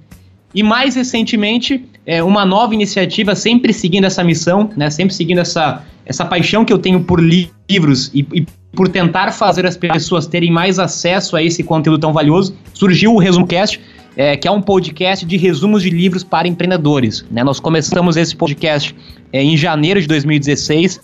E 0.55 0.61
mais 0.61 0.95
recentemente, 0.95 1.83
é, 2.05 2.21
uma 2.23 2.45
nova 2.45 2.73
iniciativa, 2.73 3.35
sempre 3.35 3.73
seguindo 3.73 4.05
essa 4.05 4.23
missão, 4.23 4.69
né, 4.77 4.89
sempre 4.89 5.13
seguindo 5.13 5.39
essa, 5.39 5.83
essa 6.05 6.23
paixão 6.23 6.63
que 6.63 6.71
eu 6.71 6.77
tenho 6.77 7.03
por 7.03 7.19
li- 7.19 7.51
livros 7.69 8.11
e, 8.13 8.25
e 8.33 8.45
por 8.75 8.87
tentar 8.87 9.31
fazer 9.31 9.65
as 9.65 9.75
pessoas 9.75 10.27
terem 10.27 10.51
mais 10.51 10.79
acesso 10.79 11.35
a 11.35 11.43
esse 11.43 11.63
conteúdo 11.63 11.99
tão 11.99 12.13
valioso, 12.13 12.55
surgiu 12.73 13.13
o 13.13 13.19
ResumoCast, 13.19 13.79
é, 14.15 14.37
que 14.37 14.47
é 14.47 14.51
um 14.51 14.61
podcast 14.61 15.25
de 15.25 15.37
resumos 15.37 15.81
de 15.81 15.89
livros 15.89 16.23
para 16.23 16.47
empreendedores. 16.47 17.25
né? 17.31 17.43
Nós 17.43 17.59
começamos 17.59 18.17
esse 18.17 18.35
podcast 18.35 18.95
é, 19.31 19.41
em 19.41 19.57
janeiro 19.57 20.01
de 20.01 20.07
2016, 20.07 20.99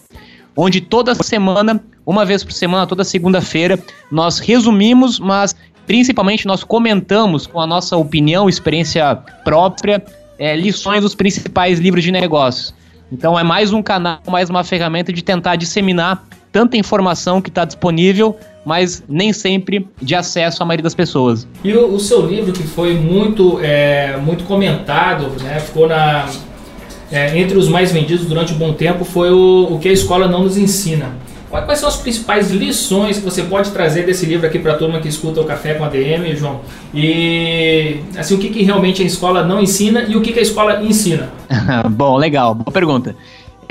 onde 0.55 0.81
toda 0.81 1.15
semana, 1.15 1.83
uma 2.05 2.25
vez 2.25 2.43
por 2.43 2.51
semana, 2.51 2.85
toda 2.85 3.03
segunda-feira, 3.03 3.79
nós 4.11 4.39
resumimos, 4.39 5.19
mas 5.19 5.55
principalmente 5.87 6.45
nós 6.45 6.63
comentamos 6.63 7.47
com 7.47 7.59
a 7.59 7.65
nossa 7.65 7.97
opinião, 7.97 8.47
experiência 8.47 9.15
própria, 9.43 10.03
é, 10.37 10.55
lições 10.55 11.01
dos 11.01 11.15
principais 11.15 11.79
livros 11.79 12.03
de 12.03 12.11
negócios. 12.11 12.73
Então 13.11 13.37
é 13.37 13.43
mais 13.43 13.73
um 13.73 13.81
canal, 13.81 14.19
mais 14.27 14.49
uma 14.49 14.63
ferramenta 14.63 15.11
de 15.11 15.23
tentar 15.23 15.55
disseminar 15.55 16.23
tanta 16.51 16.77
informação 16.77 17.41
que 17.41 17.49
está 17.49 17.65
disponível, 17.65 18.35
mas 18.65 19.03
nem 19.07 19.31
sempre 19.33 19.87
de 20.01 20.15
acesso 20.15 20.61
à 20.61 20.65
maioria 20.65 20.83
das 20.83 20.95
pessoas. 20.95 21.47
E 21.63 21.73
o, 21.73 21.93
o 21.93 21.99
seu 21.99 22.25
livro, 22.25 22.51
que 22.51 22.63
foi 22.63 22.93
muito, 22.93 23.59
é, 23.61 24.17
muito 24.17 24.43
comentado, 24.43 25.27
né, 25.41 25.59
ficou 25.59 25.87
na, 25.87 26.29
é, 27.11 27.37
entre 27.39 27.57
os 27.57 27.67
mais 27.67 27.91
vendidos 27.91 28.25
durante 28.25 28.53
um 28.53 28.57
bom 28.57 28.73
tempo, 28.73 29.03
foi 29.03 29.31
o, 29.31 29.73
o 29.73 29.79
que 29.79 29.89
a 29.89 29.93
escola 29.93 30.27
não 30.27 30.43
nos 30.43 30.57
ensina. 30.57 31.13
Quais 31.49 31.79
são 31.79 31.89
as 31.89 31.95
principais 31.95 32.51
lições 32.51 33.17
que 33.17 33.25
você 33.25 33.41
pode 33.41 33.71
trazer 33.71 34.05
desse 34.05 34.23
livro 34.23 34.45
aqui 34.45 34.59
para 34.59 34.73
a 34.73 34.77
turma 34.77 34.99
que 34.99 35.07
escuta 35.07 35.41
o 35.41 35.45
Café 35.45 35.73
com 35.73 35.83
a 35.83 35.89
DM, 35.89 36.35
João? 36.35 36.61
E 36.93 38.01
assim, 38.15 38.35
o 38.35 38.37
que, 38.37 38.49
que 38.49 38.61
realmente 38.61 39.01
a 39.01 39.05
escola 39.05 39.43
não 39.43 39.59
ensina 39.59 40.03
e 40.03 40.15
o 40.15 40.21
que, 40.21 40.31
que 40.31 40.37
a 40.37 40.43
escola 40.43 40.83
ensina? 40.83 41.31
bom, 41.89 42.17
legal, 42.17 42.53
boa 42.53 42.71
pergunta. 42.71 43.15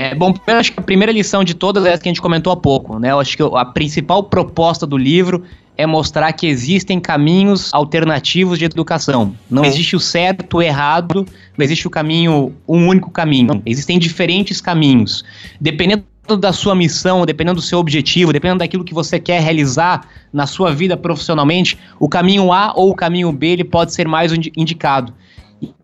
É, 0.01 0.15
bom, 0.15 0.33
eu 0.47 0.55
acho 0.55 0.71
que 0.71 0.79
a 0.79 0.81
primeira 0.81 1.11
lição 1.11 1.43
de 1.43 1.53
todas 1.53 1.85
é 1.85 1.89
essa 1.89 2.01
que 2.01 2.07
a 2.07 2.11
gente 2.11 2.21
comentou 2.21 2.53
há 2.53 2.55
pouco, 2.55 2.97
né? 2.97 3.11
Eu 3.11 3.19
acho 3.19 3.35
que 3.35 3.43
a 3.43 3.65
principal 3.65 4.23
proposta 4.23 4.87
do 4.87 4.97
livro 4.97 5.43
é 5.75 5.85
mostrar 5.85 6.31
que 6.31 6.47
existem 6.47 7.01
caminhos 7.01 7.73
alternativos 7.73 8.57
de 8.57 8.63
educação. 8.63 9.35
Não 9.49 9.65
existe 9.65 9.97
o 9.97 9.99
certo, 9.99 10.57
o 10.57 10.61
errado, 10.61 11.25
não 11.57 11.63
existe 11.65 11.85
o 11.85 11.89
caminho, 11.89 12.53
um 12.65 12.87
único 12.87 13.11
caminho. 13.11 13.61
Existem 13.65 13.99
diferentes 13.99 14.61
caminhos. 14.61 15.25
Dependendo 15.59 16.05
da 16.39 16.53
sua 16.53 16.75
missão, 16.75 17.25
dependendo 17.25 17.59
do 17.59 17.61
seu 17.61 17.79
objetivo, 17.79 18.31
dependendo 18.31 18.59
daquilo 18.59 18.85
que 18.85 18.93
você 18.93 19.19
quer 19.19 19.41
realizar 19.41 20.07
na 20.31 20.45
sua 20.45 20.71
vida 20.73 20.95
profissionalmente, 20.95 21.77
o 21.99 22.07
caminho 22.07 22.53
A 22.53 22.71
ou 22.73 22.91
o 22.91 22.95
caminho 22.95 23.31
B 23.31 23.47
ele 23.47 23.63
pode 23.65 23.93
ser 23.93 24.07
mais 24.07 24.31
indi- 24.31 24.53
indicado. 24.55 25.13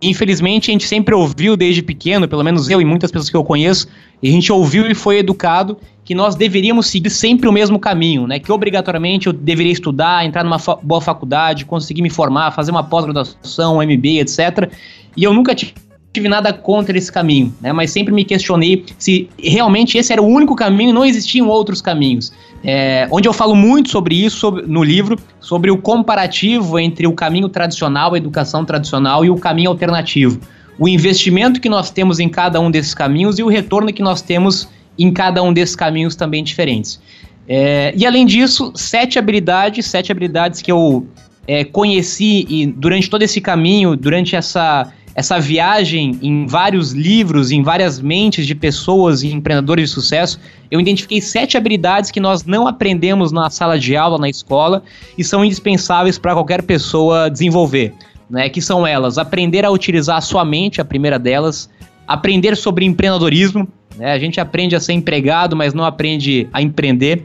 Infelizmente, 0.02 0.70
a 0.70 0.74
gente 0.74 0.86
sempre 0.88 1.14
ouviu 1.14 1.58
desde 1.58 1.82
pequeno, 1.82 2.28
pelo 2.28 2.44
menos 2.44 2.70
eu 2.70 2.80
e 2.82 2.86
muitas 2.86 3.12
pessoas 3.12 3.30
que 3.30 3.36
eu 3.36 3.44
conheço, 3.44 3.88
a 4.24 4.28
gente 4.28 4.52
ouviu 4.52 4.90
e 4.90 4.96
foi 4.96 5.18
educado 5.20 5.78
que 6.04 6.16
nós 6.16 6.36
deveríamos 6.36 6.88
seguir 6.88 7.10
sempre 7.10 7.50
o 7.50 7.52
mesmo 7.52 7.80
caminho, 7.80 8.28
né? 8.28 8.40
Que 8.40 8.52
obrigatoriamente 8.52 9.28
eu 9.28 9.34
deveria 9.34 9.72
estudar, 9.74 10.26
entrar 10.26 10.44
numa 10.44 10.60
fa- 10.60 10.78
boa 10.82 11.02
faculdade, 11.02 11.66
conseguir 11.66 12.02
me 12.02 12.10
formar, 12.10 12.52
fazer 12.52 12.72
uma 12.72 12.84
pós-graduação, 12.84 13.78
MBA, 13.82 14.22
etc. 14.22 14.72
E 15.18 15.24
eu 15.24 15.34
nunca 15.34 15.54
tive 15.56 15.74
tive 16.16 16.28
nada 16.28 16.52
contra 16.52 16.98
esse 16.98 17.12
caminho, 17.12 17.54
né? 17.62 17.72
Mas 17.72 17.92
sempre 17.92 18.14
me 18.14 18.24
questionei 18.26 18.84
se 18.98 19.30
realmente 19.38 19.98
esse 19.98 20.12
era 20.12 20.22
o 20.22 20.26
único 20.26 20.56
caminho 20.56 20.94
não 20.94 21.06
existiam 21.06 21.48
outros 21.48 21.82
caminhos. 21.82 22.34
É, 22.64 23.08
onde 23.12 23.28
eu 23.28 23.34
falo 23.34 23.56
muito 23.56 23.90
sobre 23.90 24.16
isso 24.16 24.38
sobre- 24.38 24.64
no 24.66 24.84
livro, 24.84 25.20
sobre 25.40 25.70
o 25.70 25.78
comparativo 25.78 26.80
entre 26.80 27.06
o 27.06 27.14
caminho 27.14 27.48
tradicional, 27.48 28.14
a 28.14 28.18
educação 28.18 28.66
tradicional 28.66 29.24
e 29.24 29.30
o 29.30 29.36
caminho 29.36 29.70
alternativo. 29.70 30.40
O 30.80 30.88
investimento 30.88 31.62
que 31.62 31.70
nós 31.70 31.92
temos 31.92 32.20
em 32.20 32.28
cada 32.28 32.60
um 32.60 32.72
desses 32.72 32.94
caminhos 32.94 33.38
e 33.38 33.44
o 33.44 33.48
retorno 33.48 33.94
que 33.94 34.02
nós 34.02 34.22
temos 34.22 34.68
em 34.98 35.12
cada 35.12 35.44
um 35.44 35.54
desses 35.54 35.76
caminhos 35.76 36.16
também 36.16 36.44
diferentes. 36.44 37.00
É, 37.48 37.94
e 37.96 38.06
além 38.06 38.26
disso, 38.26 38.72
sete 38.76 39.20
habilidades, 39.20 39.86
sete 39.86 40.12
habilidades 40.12 40.62
que 40.62 40.72
eu 40.72 41.06
é, 41.48 41.64
conheci 41.64 42.46
e 42.50 42.66
durante 42.66 43.10
todo 43.10 43.22
esse 43.22 43.40
caminho, 43.40 43.96
durante 43.96 44.36
essa, 44.36 44.92
essa 45.16 45.40
viagem 45.40 46.20
em 46.22 46.46
vários 46.46 46.92
livros, 46.92 47.50
em 47.50 47.64
várias 47.64 48.02
mentes 48.02 48.46
de 48.46 48.54
pessoas 48.54 49.24
e 49.24 49.32
empreendedores 49.32 49.90
de 49.90 49.96
sucesso, 49.96 50.38
eu 50.70 50.78
identifiquei 50.78 51.22
sete 51.22 51.56
habilidades 51.56 52.12
que 52.12 52.20
nós 52.20 52.44
não 52.44 52.68
aprendemos 52.68 53.32
na 53.32 53.50
sala 53.50 53.80
de 53.80 53.96
aula, 53.96 54.18
na 54.18 54.28
escola, 54.28 54.84
e 55.18 55.24
são 55.24 55.46
indispensáveis 55.46 56.20
para 56.20 56.34
qualquer 56.34 56.62
pessoa 56.64 57.30
desenvolver. 57.30 57.94
Né, 58.28 58.50
que 58.50 58.60
são 58.60 58.88
elas: 58.88 59.20
aprender 59.20 59.64
a 59.64 59.70
utilizar 59.70 60.18
a 60.18 60.22
sua 60.22 60.44
mente, 60.44 60.82
a 60.82 60.86
primeira 60.86 61.20
delas, 61.20 61.70
aprender 62.08 62.58
sobre 62.58 62.84
empreendedorismo. 62.84 63.68
Né, 63.96 64.12
a 64.12 64.18
gente 64.18 64.42
aprende 64.42 64.76
a 64.76 64.80
ser 64.80 64.94
empregado, 64.94 65.56
mas 65.56 65.76
não 65.76 65.86
aprende 65.86 66.50
a 66.52 66.60
empreender. 66.60 67.24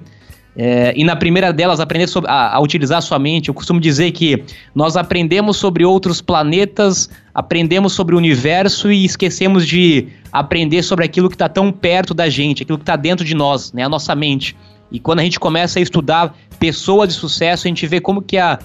É, 0.63 0.93
e 0.95 1.05
na 1.05 1.17
primeira 1.17 1.55
delas, 1.55 1.81
aprender 1.81 2.07
sobre, 2.07 2.31
a, 2.31 2.55
a 2.55 2.61
utilizar 2.61 2.99
a 2.99 3.01
sua 3.01 3.19
mente. 3.19 3.49
Eu 3.49 3.55
costumo 3.55 3.81
dizer 3.81 4.11
que 4.13 4.45
nós 4.75 4.95
aprendemos 4.95 5.57
sobre 5.57 5.87
outros 5.87 6.21
planetas, 6.21 7.09
aprendemos 7.35 7.95
sobre 7.95 8.15
o 8.15 8.19
universo 8.19 8.93
e 8.93 9.03
esquecemos 9.03 9.67
de 9.67 10.09
aprender 10.31 10.83
sobre 10.83 11.07
aquilo 11.07 11.31
que 11.31 11.35
está 11.35 11.49
tão 11.49 11.73
perto 11.73 12.13
da 12.13 12.29
gente, 12.29 12.63
aquilo 12.63 12.77
que 12.77 12.83
está 12.83 12.95
dentro 12.95 13.25
de 13.25 13.35
nós, 13.35 13.73
né, 13.73 13.85
a 13.85 13.89
nossa 13.89 14.15
mente. 14.15 14.55
E 14.93 15.01
quando 15.01 15.21
a 15.21 15.23
gente 15.23 15.41
começa 15.41 15.79
a 15.79 15.83
estudar 15.83 16.37
pessoas 16.59 17.09
de 17.09 17.15
sucesso, 17.15 17.67
a 17.67 17.69
gente 17.69 17.87
vê 17.87 17.99
como 17.99 18.21
que 18.21 18.37
a, 18.37 18.59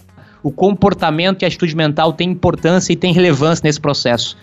o 0.43 0.51
comportamento 0.51 1.43
e 1.43 1.45
a 1.45 1.47
atitude 1.47 1.77
mental 1.77 2.11
tem 2.11 2.29
importância 2.29 2.91
e 2.91 2.97
tem 2.97 3.13
relevância 3.13 3.61
nesse 3.63 3.79
processo. 3.79 4.35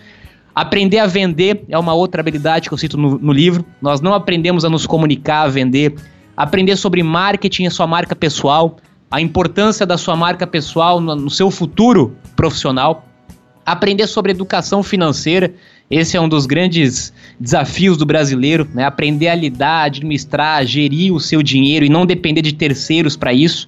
Aprender 0.55 0.97
a 0.97 1.05
vender 1.05 1.63
é 1.69 1.77
uma 1.77 1.93
outra 1.93 2.19
habilidade 2.19 2.67
que 2.67 2.73
eu 2.73 2.77
cito 2.79 2.97
no, 2.97 3.19
no 3.19 3.31
livro. 3.31 3.63
Nós 3.79 4.01
não 4.01 4.15
aprendemos 4.15 4.65
a 4.65 4.71
nos 4.71 4.87
comunicar, 4.87 5.43
a 5.43 5.47
vender. 5.49 5.93
Aprender 6.35 6.75
sobre 6.75 7.03
marketing 7.03 7.65
e 7.65 7.71
sua 7.71 7.85
marca 7.85 8.15
pessoal, 8.15 8.77
a 9.09 9.21
importância 9.21 9.85
da 9.85 9.97
sua 9.97 10.15
marca 10.15 10.47
pessoal 10.47 10.99
no, 10.99 11.15
no 11.15 11.29
seu 11.29 11.51
futuro 11.51 12.17
profissional. 12.35 13.05
Aprender 13.65 14.07
sobre 14.07 14.31
educação 14.31 14.81
financeira. 14.81 15.53
Esse 15.89 16.17
é 16.17 16.21
um 16.21 16.27
dos 16.27 16.45
grandes 16.45 17.13
desafios 17.39 17.97
do 17.97 18.05
brasileiro, 18.05 18.67
né? 18.73 18.83
Aprender 18.83 19.27
a 19.29 19.35
lidar, 19.35 19.83
administrar, 19.83 20.65
gerir 20.65 21.13
o 21.13 21.19
seu 21.19 21.43
dinheiro 21.43 21.85
e 21.85 21.89
não 21.89 22.05
depender 22.05 22.41
de 22.41 22.53
terceiros 22.53 23.15
para 23.15 23.31
isso. 23.31 23.67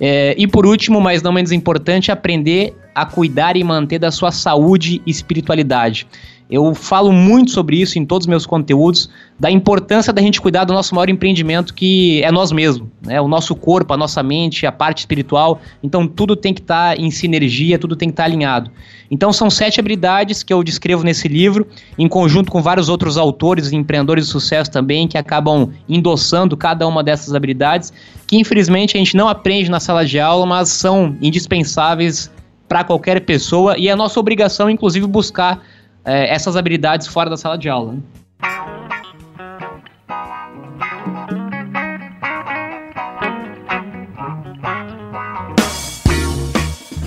É, 0.00 0.34
e 0.36 0.46
por 0.48 0.66
último, 0.66 1.00
mas 1.00 1.22
não 1.22 1.32
menos 1.32 1.52
importante, 1.52 2.10
aprender 2.10 2.74
a 2.94 3.06
cuidar 3.06 3.56
e 3.56 3.62
manter 3.62 4.00
da 4.00 4.10
sua 4.10 4.32
saúde 4.32 5.00
e 5.06 5.10
espiritualidade. 5.10 6.06
Eu 6.52 6.74
falo 6.74 7.10
muito 7.10 7.50
sobre 7.50 7.80
isso 7.80 7.98
em 7.98 8.04
todos 8.04 8.26
os 8.26 8.28
meus 8.28 8.44
conteúdos, 8.44 9.08
da 9.40 9.50
importância 9.50 10.12
da 10.12 10.20
gente 10.20 10.38
cuidar 10.38 10.64
do 10.64 10.74
nosso 10.74 10.94
maior 10.94 11.08
empreendimento, 11.08 11.72
que 11.72 12.22
é 12.22 12.30
nós 12.30 12.52
mesmos, 12.52 12.86
né? 13.00 13.18
O 13.22 13.26
nosso 13.26 13.56
corpo, 13.56 13.94
a 13.94 13.96
nossa 13.96 14.22
mente, 14.22 14.66
a 14.66 14.70
parte 14.70 14.98
espiritual. 14.98 15.62
Então 15.82 16.06
tudo 16.06 16.36
tem 16.36 16.52
que 16.52 16.60
estar 16.60 16.94
tá 16.94 17.02
em 17.02 17.10
sinergia, 17.10 17.78
tudo 17.78 17.96
tem 17.96 18.10
que 18.10 18.12
estar 18.12 18.24
tá 18.24 18.28
alinhado. 18.28 18.70
Então 19.10 19.32
são 19.32 19.48
sete 19.48 19.80
habilidades 19.80 20.42
que 20.42 20.52
eu 20.52 20.62
descrevo 20.62 21.02
nesse 21.02 21.26
livro, 21.26 21.66
em 21.98 22.06
conjunto 22.06 22.52
com 22.52 22.60
vários 22.60 22.90
outros 22.90 23.16
autores 23.16 23.72
e 23.72 23.76
empreendedores 23.76 24.26
de 24.26 24.30
sucesso 24.30 24.70
também, 24.70 25.08
que 25.08 25.16
acabam 25.16 25.70
endossando 25.88 26.54
cada 26.54 26.86
uma 26.86 27.02
dessas 27.02 27.34
habilidades, 27.34 27.90
que 28.26 28.36
infelizmente 28.36 28.94
a 28.94 28.98
gente 28.98 29.16
não 29.16 29.26
aprende 29.26 29.70
na 29.70 29.80
sala 29.80 30.04
de 30.04 30.20
aula, 30.20 30.44
mas 30.44 30.68
são 30.68 31.16
indispensáveis 31.22 32.30
para 32.68 32.84
qualquer 32.84 33.20
pessoa 33.20 33.76
e 33.78 33.88
é 33.88 33.94
nossa 33.94 34.18
obrigação, 34.18 34.70
inclusive, 34.70 35.06
buscar 35.06 35.62
é, 36.04 36.32
essas 36.32 36.56
habilidades 36.56 37.06
fora 37.06 37.30
da 37.30 37.36
sala 37.36 37.56
de 37.56 37.68
aula. 37.68 37.92
Né? 37.92 38.00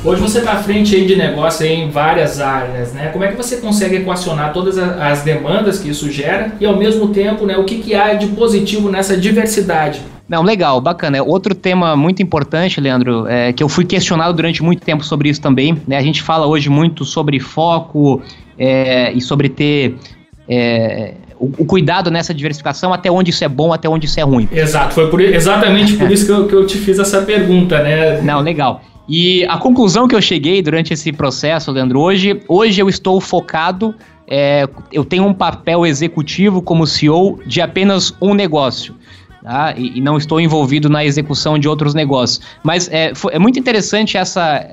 Hoje 0.05 0.21
você 0.21 0.37
está 0.37 0.51
à 0.51 0.57
frente 0.57 0.95
aí 0.95 1.07
de 1.07 1.15
negócio 1.15 1.65
aí 1.65 1.73
em 1.73 1.89
várias 1.89 2.39
áreas, 2.39 2.93
né? 2.93 3.07
Como 3.07 3.23
é 3.23 3.29
que 3.29 3.35
você 3.35 3.57
consegue 3.57 3.95
equacionar 3.95 4.53
todas 4.53 4.77
as 4.77 5.23
demandas 5.23 5.79
que 5.79 5.89
isso 5.89 6.11
gera 6.11 6.51
e 6.59 6.65
ao 6.65 6.77
mesmo 6.77 7.07
tempo, 7.07 7.43
né, 7.43 7.57
o 7.57 7.63
que, 7.63 7.79
que 7.79 7.95
há 7.95 8.13
de 8.13 8.27
positivo 8.27 8.87
nessa 8.87 9.17
diversidade? 9.17 9.99
Não, 10.29 10.43
legal, 10.43 10.79
bacana. 10.79 11.23
Outro 11.23 11.55
tema 11.55 11.95
muito 11.95 12.21
importante, 12.21 12.79
Leandro, 12.79 13.25
é 13.27 13.51
que 13.51 13.63
eu 13.63 13.69
fui 13.69 13.83
questionado 13.83 14.31
durante 14.35 14.61
muito 14.61 14.83
tempo 14.83 15.03
sobre 15.03 15.27
isso 15.27 15.41
também. 15.41 15.75
Né? 15.87 15.97
A 15.97 16.03
gente 16.03 16.21
fala 16.21 16.45
hoje 16.45 16.69
muito 16.69 17.03
sobre 17.03 17.39
foco 17.39 18.21
é, 18.59 19.11
e 19.11 19.19
sobre 19.19 19.49
ter 19.49 19.95
é, 20.47 21.15
o, 21.39 21.45
o, 21.57 21.65
cuidado 21.65 22.11
nessa 22.11 22.31
diversificação, 22.31 22.93
até 22.93 23.09
onde 23.09 23.31
isso 23.31 23.43
é 23.43 23.49
bom, 23.49 23.73
até 23.73 23.89
onde 23.89 24.05
isso 24.05 24.19
é 24.19 24.23
ruim. 24.23 24.47
Exato, 24.51 24.93
foi 24.93 25.09
por, 25.09 25.19
exatamente 25.19 25.93
por 25.93 26.09
isso 26.13 26.27
que 26.27 26.31
eu, 26.31 26.47
que 26.47 26.53
eu 26.53 26.67
te 26.67 26.77
fiz 26.77 26.99
essa 26.99 27.23
pergunta, 27.23 27.81
né? 27.81 28.21
Não, 28.21 28.39
legal. 28.41 28.81
E 29.07 29.45
a 29.45 29.57
conclusão 29.57 30.07
que 30.07 30.15
eu 30.15 30.21
cheguei 30.21 30.61
durante 30.61 30.93
esse 30.93 31.11
processo, 31.11 31.71
Leandro, 31.71 31.99
hoje, 31.99 32.41
hoje 32.47 32.81
eu 32.81 32.89
estou 32.89 33.21
focado, 33.21 33.93
é, 34.27 34.67
eu 34.91 35.05
tenho 35.05 35.25
um 35.25 35.33
papel 35.33 35.85
executivo 35.85 36.61
como 36.61 36.87
CEO 36.87 37.39
de 37.45 37.61
apenas 37.61 38.13
um 38.19 38.33
negócio 38.33 38.95
tá? 39.45 39.75
E, 39.77 39.99
e, 39.99 40.01
não 40.01 40.17
estou 40.17 40.41
envolvido 40.41 40.89
na 40.89 41.05
execução 41.05 41.59
de 41.59 41.69
outros 41.69 41.93
negócios. 41.93 42.41
Mas 42.63 42.89
é, 42.91 43.13
foi, 43.13 43.35
é 43.35 43.39
muito 43.39 43.59
interessante 43.59 44.17
essa, 44.17 44.67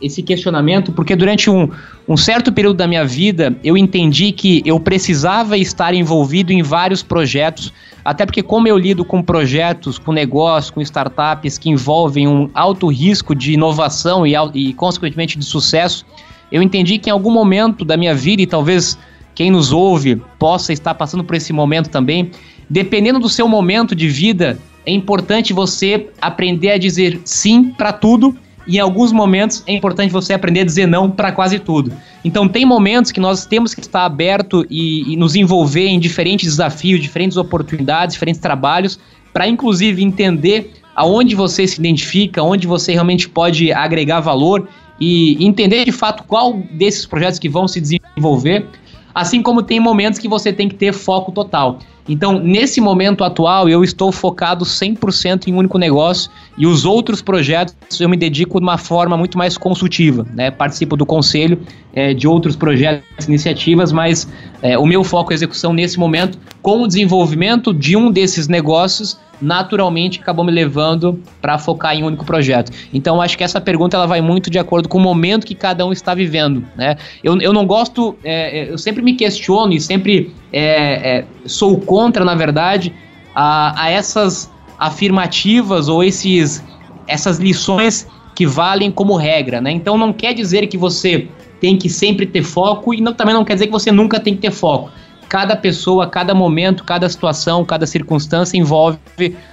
esse 0.00 0.22
questionamento, 0.22 0.92
porque 0.92 1.16
durante 1.16 1.48
um, 1.48 1.70
um 2.06 2.18
certo 2.18 2.52
período 2.52 2.76
da 2.76 2.86
minha 2.86 3.04
vida 3.04 3.56
eu 3.64 3.78
entendi 3.78 4.30
que 4.30 4.62
eu 4.66 4.78
precisava 4.78 5.56
estar 5.56 5.94
envolvido 5.94 6.52
em 6.52 6.62
vários 6.62 7.02
projetos, 7.02 7.72
até 8.04 8.26
porque, 8.26 8.42
como 8.42 8.68
eu 8.68 8.76
lido 8.76 9.06
com 9.06 9.22
projetos, 9.22 9.98
com 9.98 10.12
negócios, 10.12 10.70
com 10.70 10.82
startups 10.82 11.56
que 11.56 11.70
envolvem 11.70 12.28
um 12.28 12.50
alto 12.52 12.88
risco 12.88 13.34
de 13.34 13.54
inovação 13.54 14.26
e, 14.26 14.34
e 14.52 14.74
consequentemente, 14.74 15.38
de 15.38 15.46
sucesso, 15.46 16.04
eu 16.52 16.62
entendi 16.62 16.98
que 16.98 17.08
em 17.08 17.12
algum 17.12 17.30
momento 17.30 17.86
da 17.86 17.96
minha 17.96 18.14
vida, 18.14 18.42
e 18.42 18.46
talvez 18.46 18.98
quem 19.34 19.50
nos 19.50 19.72
ouve 19.72 20.16
possa 20.38 20.72
estar 20.72 20.92
passando 20.94 21.24
por 21.24 21.34
esse 21.34 21.52
momento 21.52 21.88
também, 21.88 22.30
dependendo 22.70 23.18
do 23.18 23.28
seu 23.28 23.48
momento 23.48 23.94
de 23.94 24.08
vida, 24.08 24.58
é 24.86 24.92
importante 24.92 25.52
você 25.52 26.08
aprender 26.20 26.70
a 26.70 26.78
dizer 26.78 27.20
sim 27.24 27.64
para 27.64 27.92
tudo 27.92 28.36
e 28.66 28.76
em 28.76 28.80
alguns 28.80 29.10
momentos 29.10 29.62
é 29.66 29.74
importante 29.74 30.12
você 30.12 30.32
aprender 30.32 30.60
a 30.60 30.64
dizer 30.64 30.86
não 30.86 31.10
para 31.10 31.32
quase 31.32 31.58
tudo. 31.58 31.92
Então 32.24 32.48
tem 32.48 32.64
momentos 32.64 33.10
que 33.10 33.18
nós 33.20 33.44
temos 33.44 33.74
que 33.74 33.80
estar 33.80 34.04
aberto 34.04 34.64
e, 34.70 35.12
e 35.12 35.16
nos 35.16 35.34
envolver 35.34 35.86
em 35.86 35.98
diferentes 35.98 36.48
desafios, 36.48 37.00
diferentes 37.00 37.36
oportunidades, 37.36 38.14
diferentes 38.14 38.40
trabalhos, 38.40 38.98
para 39.32 39.48
inclusive 39.48 40.02
entender 40.02 40.72
aonde 40.94 41.34
você 41.34 41.66
se 41.66 41.78
identifica, 41.78 42.42
onde 42.42 42.66
você 42.66 42.92
realmente 42.92 43.28
pode 43.28 43.72
agregar 43.72 44.20
valor 44.20 44.68
e 45.00 45.44
entender 45.44 45.84
de 45.84 45.92
fato 45.92 46.24
qual 46.24 46.62
desses 46.72 47.06
projetos 47.06 47.38
que 47.38 47.48
vão 47.48 47.66
se 47.66 47.80
desenvolver, 47.80 48.66
assim 49.14 49.42
como 49.42 49.62
tem 49.62 49.80
momentos 49.80 50.18
que 50.18 50.28
você 50.28 50.52
tem 50.52 50.68
que 50.68 50.74
ter 50.74 50.92
foco 50.92 51.32
total. 51.32 51.78
Então, 52.10 52.40
nesse 52.40 52.80
momento 52.80 53.22
atual, 53.22 53.68
eu 53.68 53.84
estou 53.84 54.10
focado 54.10 54.64
100% 54.64 55.46
em 55.46 55.54
um 55.54 55.58
único 55.58 55.78
negócio 55.78 56.28
e 56.58 56.66
os 56.66 56.84
outros 56.84 57.22
projetos 57.22 58.00
eu 58.00 58.08
me 58.08 58.16
dedico 58.16 58.58
de 58.58 58.64
uma 58.64 58.76
forma 58.76 59.16
muito 59.16 59.38
mais 59.38 59.56
consultiva. 59.56 60.26
Né? 60.34 60.50
Participo 60.50 60.96
do 60.96 61.06
conselho 61.06 61.60
é, 61.94 62.12
de 62.12 62.26
outros 62.26 62.56
projetos, 62.56 63.28
iniciativas, 63.28 63.92
mas 63.92 64.26
é, 64.60 64.76
o 64.76 64.84
meu 64.84 65.04
foco 65.04 65.32
é 65.32 65.34
execução 65.36 65.72
nesse 65.72 66.00
momento, 66.00 66.36
com 66.60 66.82
o 66.82 66.88
desenvolvimento 66.88 67.72
de 67.72 67.96
um 67.96 68.10
desses 68.10 68.48
negócios 68.48 69.16
naturalmente 69.40 70.20
acabou 70.20 70.44
me 70.44 70.52
levando 70.52 71.20
para 71.40 71.58
focar 71.58 71.94
em 71.94 72.02
um 72.02 72.06
único 72.06 72.24
projeto. 72.24 72.72
Então 72.92 73.20
acho 73.20 73.36
que 73.36 73.44
essa 73.44 73.60
pergunta 73.60 73.96
ela 73.96 74.06
vai 74.06 74.20
muito 74.20 74.50
de 74.50 74.58
acordo 74.58 74.88
com 74.88 74.98
o 74.98 75.00
momento 75.00 75.46
que 75.46 75.54
cada 75.54 75.84
um 75.86 75.92
está 75.92 76.14
vivendo. 76.14 76.64
Né? 76.76 76.96
Eu, 77.22 77.40
eu 77.40 77.52
não 77.52 77.66
gosto, 77.66 78.16
é, 78.22 78.60
é 78.60 78.72
eu 78.72 78.78
sempre 78.78 79.02
me 79.02 79.14
questiono 79.14 79.72
e 79.72 79.80
sempre 79.80 80.34
é, 80.52 81.18
é, 81.18 81.24
sou 81.46 81.78
contra, 81.78 82.24
na 82.24 82.34
verdade, 82.34 82.92
a, 83.34 83.84
a 83.84 83.90
essas 83.90 84.50
afirmativas 84.78 85.88
ou 85.88 86.02
esses, 86.02 86.64
essas 87.06 87.38
lições 87.38 88.06
que 88.34 88.46
valem 88.46 88.90
como 88.90 89.16
regra. 89.16 89.60
Né? 89.60 89.70
Então 89.70 89.96
não 89.96 90.12
quer 90.12 90.34
dizer 90.34 90.66
que 90.66 90.76
você 90.76 91.28
tem 91.60 91.76
que 91.76 91.88
sempre 91.88 92.24
ter 92.26 92.42
foco 92.42 92.94
e 92.94 93.00
não, 93.00 93.12
também 93.12 93.34
não 93.34 93.44
quer 93.44 93.54
dizer 93.54 93.66
que 93.66 93.72
você 93.72 93.92
nunca 93.92 94.18
tem 94.18 94.34
que 94.34 94.40
ter 94.40 94.50
foco 94.50 94.90
cada 95.30 95.54
pessoa, 95.54 96.08
cada 96.08 96.34
momento, 96.34 96.82
cada 96.82 97.08
situação, 97.08 97.64
cada 97.64 97.86
circunstância 97.86 98.58
envolve 98.58 98.98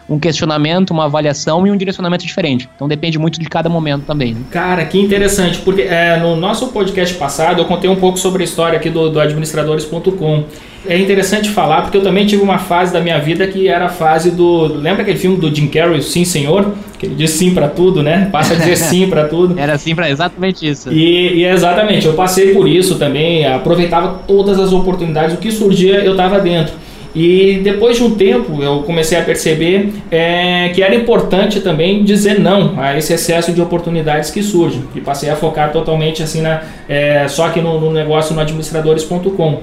um 0.10 0.18
questionamento, 0.18 0.90
uma 0.90 1.06
avaliação 1.06 1.68
e 1.68 1.72
um 1.72 1.78
direcionamento 1.78 2.26
diferente. 2.26 2.68
Então 2.76 2.88
depende 2.88 3.20
muito 3.20 3.40
de 3.40 3.48
cada 3.48 3.70
momento 3.70 4.04
também. 4.04 4.34
Né? 4.34 4.42
Cara, 4.50 4.84
que 4.86 5.00
interessante, 5.00 5.60
porque 5.60 5.84
é, 5.84 6.18
no 6.18 6.36
nosso 6.36 6.70
podcast 6.70 7.14
passado 7.16 7.62
eu 7.62 7.66
contei 7.66 7.88
um 7.88 7.96
pouco 7.96 8.18
sobre 8.18 8.42
a 8.42 8.46
história 8.46 8.76
aqui 8.76 8.90
do, 8.90 9.12
do 9.12 9.20
administradores.com 9.20 10.46
é 10.88 10.98
interessante 10.98 11.50
falar 11.50 11.82
porque 11.82 11.98
eu 11.98 12.04
também 12.04 12.26
tive 12.26 12.42
uma 12.42 12.58
fase 12.58 12.92
da 12.94 13.00
minha 13.00 13.20
vida 13.20 13.46
que 13.48 13.68
era 13.68 13.86
a 13.86 13.90
fase 13.90 14.32
do. 14.32 14.66
Lembra 14.66 15.02
aquele 15.02 15.18
filme 15.18 15.38
do 15.38 15.54
Jim 15.54 15.68
Carrey, 15.68 16.02
Sim 16.02 16.26
Senhor? 16.26 16.74
Que 16.98 17.06
ele 17.06 17.16
diz 17.16 17.32
sim 17.32 17.54
para 17.54 17.68
tudo, 17.68 18.02
né? 18.02 18.30
Passa 18.32 18.54
a 18.54 18.58
dizer 18.58 18.76
sim 18.76 19.08
para 19.08 19.26
tudo. 19.26 19.58
Era 19.60 19.78
sim 19.78 19.94
para 19.94 20.10
exatamente 20.10 20.68
isso. 20.68 20.92
E, 20.92 21.36
e, 21.36 21.46
exatamente, 21.46 22.08
eu 22.08 22.14
passei 22.14 22.54
por 22.54 22.68
isso 22.68 22.96
também, 22.96 23.46
aproveitava 23.46 24.22
todas 24.28 24.60
as 24.60 24.74
oportunidades, 24.74 25.36
o 25.36 25.38
que 25.38 25.52
surgia 25.52 26.04
eu 26.04 26.12
estava 26.14 26.40
dentro. 26.40 26.74
E 27.16 27.62
depois 27.64 27.98
de 27.98 28.04
um 28.04 28.16
tempo 28.16 28.62
eu 28.62 28.84
comecei 28.84 29.18
a 29.18 29.24
perceber 29.24 29.92
é, 30.12 30.70
que 30.70 30.84
era 30.84 30.94
importante 30.94 31.62
também 31.62 32.04
dizer 32.04 32.40
não 32.40 32.80
a 32.80 32.96
esse 32.98 33.12
excesso 33.12 33.52
de 33.52 33.62
oportunidades 33.62 34.30
que 34.30 34.44
surgem. 34.44 34.84
E 34.96 35.02
passei 35.02 35.30
a 35.30 35.36
focar 35.36 35.72
totalmente 35.72 36.22
assim 36.22 36.42
na, 36.42 36.62
é, 36.88 37.28
só 37.28 37.48
aqui 37.48 37.60
no, 37.60 37.80
no 37.80 37.92
negócio 37.92 38.36
no 38.36 38.42
administradores.com. 38.42 39.62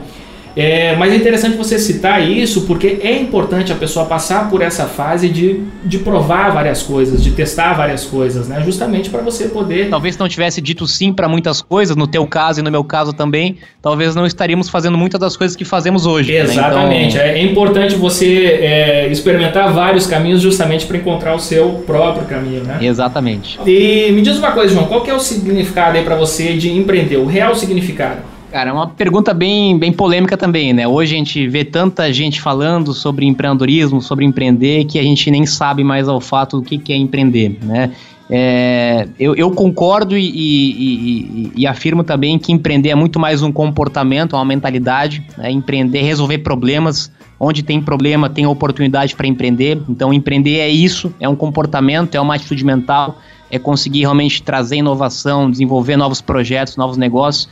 É, 0.56 0.94
mas 0.96 1.12
é 1.12 1.16
interessante 1.16 1.56
você 1.56 1.78
citar 1.78 2.22
isso 2.22 2.62
porque 2.62 2.98
é 3.02 3.20
importante 3.20 3.72
a 3.72 3.74
pessoa 3.74 4.06
passar 4.06 4.48
por 4.48 4.62
essa 4.62 4.86
fase 4.86 5.28
de, 5.28 5.60
de 5.84 5.98
provar 5.98 6.50
várias 6.50 6.82
coisas, 6.82 7.22
de 7.22 7.32
testar 7.32 7.74
várias 7.74 8.04
coisas, 8.04 8.48
né? 8.48 8.62
Justamente 8.64 9.10
para 9.10 9.22
você 9.22 9.48
poder. 9.48 9.90
Talvez 9.90 10.16
não 10.16 10.28
tivesse 10.28 10.60
dito 10.60 10.86
sim 10.86 11.12
para 11.12 11.28
muitas 11.28 11.60
coisas, 11.60 11.96
no 11.96 12.06
teu 12.06 12.26
caso 12.26 12.60
e 12.60 12.62
no 12.62 12.70
meu 12.70 12.84
caso 12.84 13.12
também, 13.12 13.56
talvez 13.82 14.14
não 14.14 14.26
estaríamos 14.26 14.68
fazendo 14.68 14.96
muitas 14.96 15.20
das 15.20 15.36
coisas 15.36 15.56
que 15.56 15.64
fazemos 15.64 16.06
hoje. 16.06 16.32
Exatamente. 16.32 17.16
Né? 17.16 17.30
Então... 17.30 17.34
É 17.34 17.42
importante 17.42 17.94
você 17.96 18.58
é, 18.60 19.08
experimentar 19.10 19.72
vários 19.72 20.06
caminhos 20.06 20.40
justamente 20.40 20.86
para 20.86 20.96
encontrar 20.96 21.34
o 21.34 21.38
seu 21.38 21.82
próprio 21.86 22.26
caminho, 22.26 22.62
né? 22.64 22.78
Exatamente. 22.80 23.58
E 23.66 24.10
me 24.12 24.22
diz 24.22 24.38
uma 24.38 24.52
coisa, 24.52 24.72
João, 24.72 24.86
qual 24.86 25.02
que 25.02 25.10
é 25.10 25.14
o 25.14 25.20
significado 25.20 25.96
aí 25.96 26.04
para 26.04 26.16
você 26.16 26.54
de 26.54 26.70
empreender? 26.70 27.16
O 27.16 27.26
real 27.26 27.54
significado? 27.54 28.33
Cara, 28.54 28.70
é 28.70 28.72
uma 28.72 28.86
pergunta 28.86 29.34
bem, 29.34 29.76
bem 29.76 29.92
polêmica 29.92 30.36
também, 30.36 30.72
né? 30.72 30.86
Hoje 30.86 31.16
a 31.16 31.18
gente 31.18 31.48
vê 31.48 31.64
tanta 31.64 32.12
gente 32.12 32.40
falando 32.40 32.94
sobre 32.94 33.26
empreendedorismo, 33.26 34.00
sobre 34.00 34.24
empreender, 34.24 34.84
que 34.84 34.96
a 34.96 35.02
gente 35.02 35.28
nem 35.28 35.44
sabe 35.44 35.82
mais 35.82 36.06
ao 36.06 36.20
fato 36.20 36.60
do 36.60 36.62
que, 36.62 36.78
que 36.78 36.92
é 36.92 36.96
empreender, 36.96 37.58
né? 37.60 37.90
É, 38.30 39.08
eu, 39.18 39.34
eu, 39.34 39.50
concordo 39.50 40.16
e, 40.16 40.24
e, 40.24 40.70
e, 40.78 41.52
e, 41.56 41.66
afirmo 41.66 42.04
também 42.04 42.38
que 42.38 42.52
empreender 42.52 42.90
é 42.90 42.94
muito 42.94 43.18
mais 43.18 43.42
um 43.42 43.50
comportamento, 43.50 44.34
uma 44.34 44.44
mentalidade. 44.44 45.26
Né? 45.36 45.50
Empreender, 45.50 46.02
resolver 46.02 46.38
problemas. 46.38 47.10
Onde 47.40 47.60
tem 47.60 47.82
problema, 47.82 48.30
tem 48.30 48.46
oportunidade 48.46 49.16
para 49.16 49.26
empreender. 49.26 49.82
Então, 49.88 50.14
empreender 50.14 50.58
é 50.58 50.68
isso: 50.68 51.12
é 51.18 51.28
um 51.28 51.34
comportamento, 51.34 52.14
é 52.14 52.20
uma 52.20 52.36
atitude 52.36 52.64
mental, 52.64 53.18
é 53.50 53.58
conseguir 53.58 54.02
realmente 54.02 54.44
trazer 54.44 54.76
inovação, 54.76 55.50
desenvolver 55.50 55.96
novos 55.96 56.20
projetos, 56.20 56.76
novos 56.76 56.96
negócios. 56.96 57.48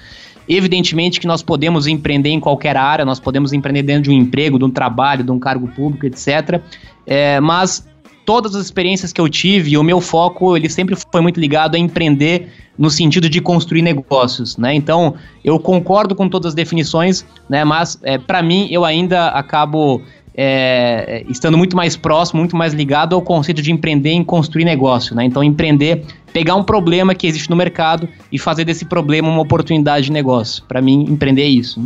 Evidentemente 0.48 1.20
que 1.20 1.26
nós 1.26 1.42
podemos 1.42 1.86
empreender 1.86 2.30
em 2.30 2.40
qualquer 2.40 2.76
área, 2.76 3.04
nós 3.04 3.20
podemos 3.20 3.52
empreender 3.52 3.82
dentro 3.82 4.04
de 4.04 4.10
um 4.10 4.14
emprego, 4.14 4.58
de 4.58 4.64
um 4.64 4.70
trabalho, 4.70 5.22
de 5.22 5.30
um 5.30 5.38
cargo 5.38 5.68
público, 5.68 6.06
etc. 6.06 6.60
É, 7.06 7.40
mas 7.40 7.86
todas 8.24 8.54
as 8.54 8.64
experiências 8.64 9.12
que 9.12 9.20
eu 9.20 9.28
tive, 9.28 9.76
o 9.76 9.82
meu 9.82 10.00
foco 10.00 10.56
ele 10.56 10.68
sempre 10.68 10.96
foi 11.10 11.20
muito 11.20 11.38
ligado 11.40 11.74
a 11.74 11.78
empreender 11.78 12.48
no 12.78 12.90
sentido 12.90 13.28
de 13.28 13.40
construir 13.40 13.82
negócios, 13.82 14.56
né? 14.56 14.74
Então 14.74 15.14
eu 15.44 15.58
concordo 15.58 16.14
com 16.14 16.28
todas 16.28 16.50
as 16.50 16.54
definições, 16.54 17.24
né? 17.48 17.64
Mas 17.64 17.98
é, 18.02 18.18
para 18.18 18.42
mim 18.42 18.68
eu 18.70 18.84
ainda 18.84 19.28
acabo 19.28 20.00
é, 20.34 21.24
estando 21.28 21.58
muito 21.58 21.76
mais 21.76 21.96
próximo, 21.96 22.40
muito 22.40 22.56
mais 22.56 22.72
ligado 22.72 23.14
ao 23.14 23.22
conceito 23.22 23.60
de 23.60 23.70
empreender 23.70 24.10
em 24.10 24.24
construir 24.24 24.64
negócio, 24.64 25.14
né? 25.14 25.24
Então 25.24 25.44
empreender, 25.44 26.04
pegar 26.32 26.56
um 26.56 26.64
problema 26.64 27.14
que 27.14 27.26
existe 27.26 27.50
no 27.50 27.56
mercado 27.56 28.08
e 28.30 28.38
fazer 28.38 28.64
desse 28.64 28.84
problema 28.84 29.28
uma 29.28 29.42
oportunidade 29.42 30.06
de 30.06 30.12
negócio. 30.12 30.64
Para 30.64 30.80
mim 30.80 31.04
empreender 31.08 31.42
é 31.42 31.48
isso. 31.48 31.80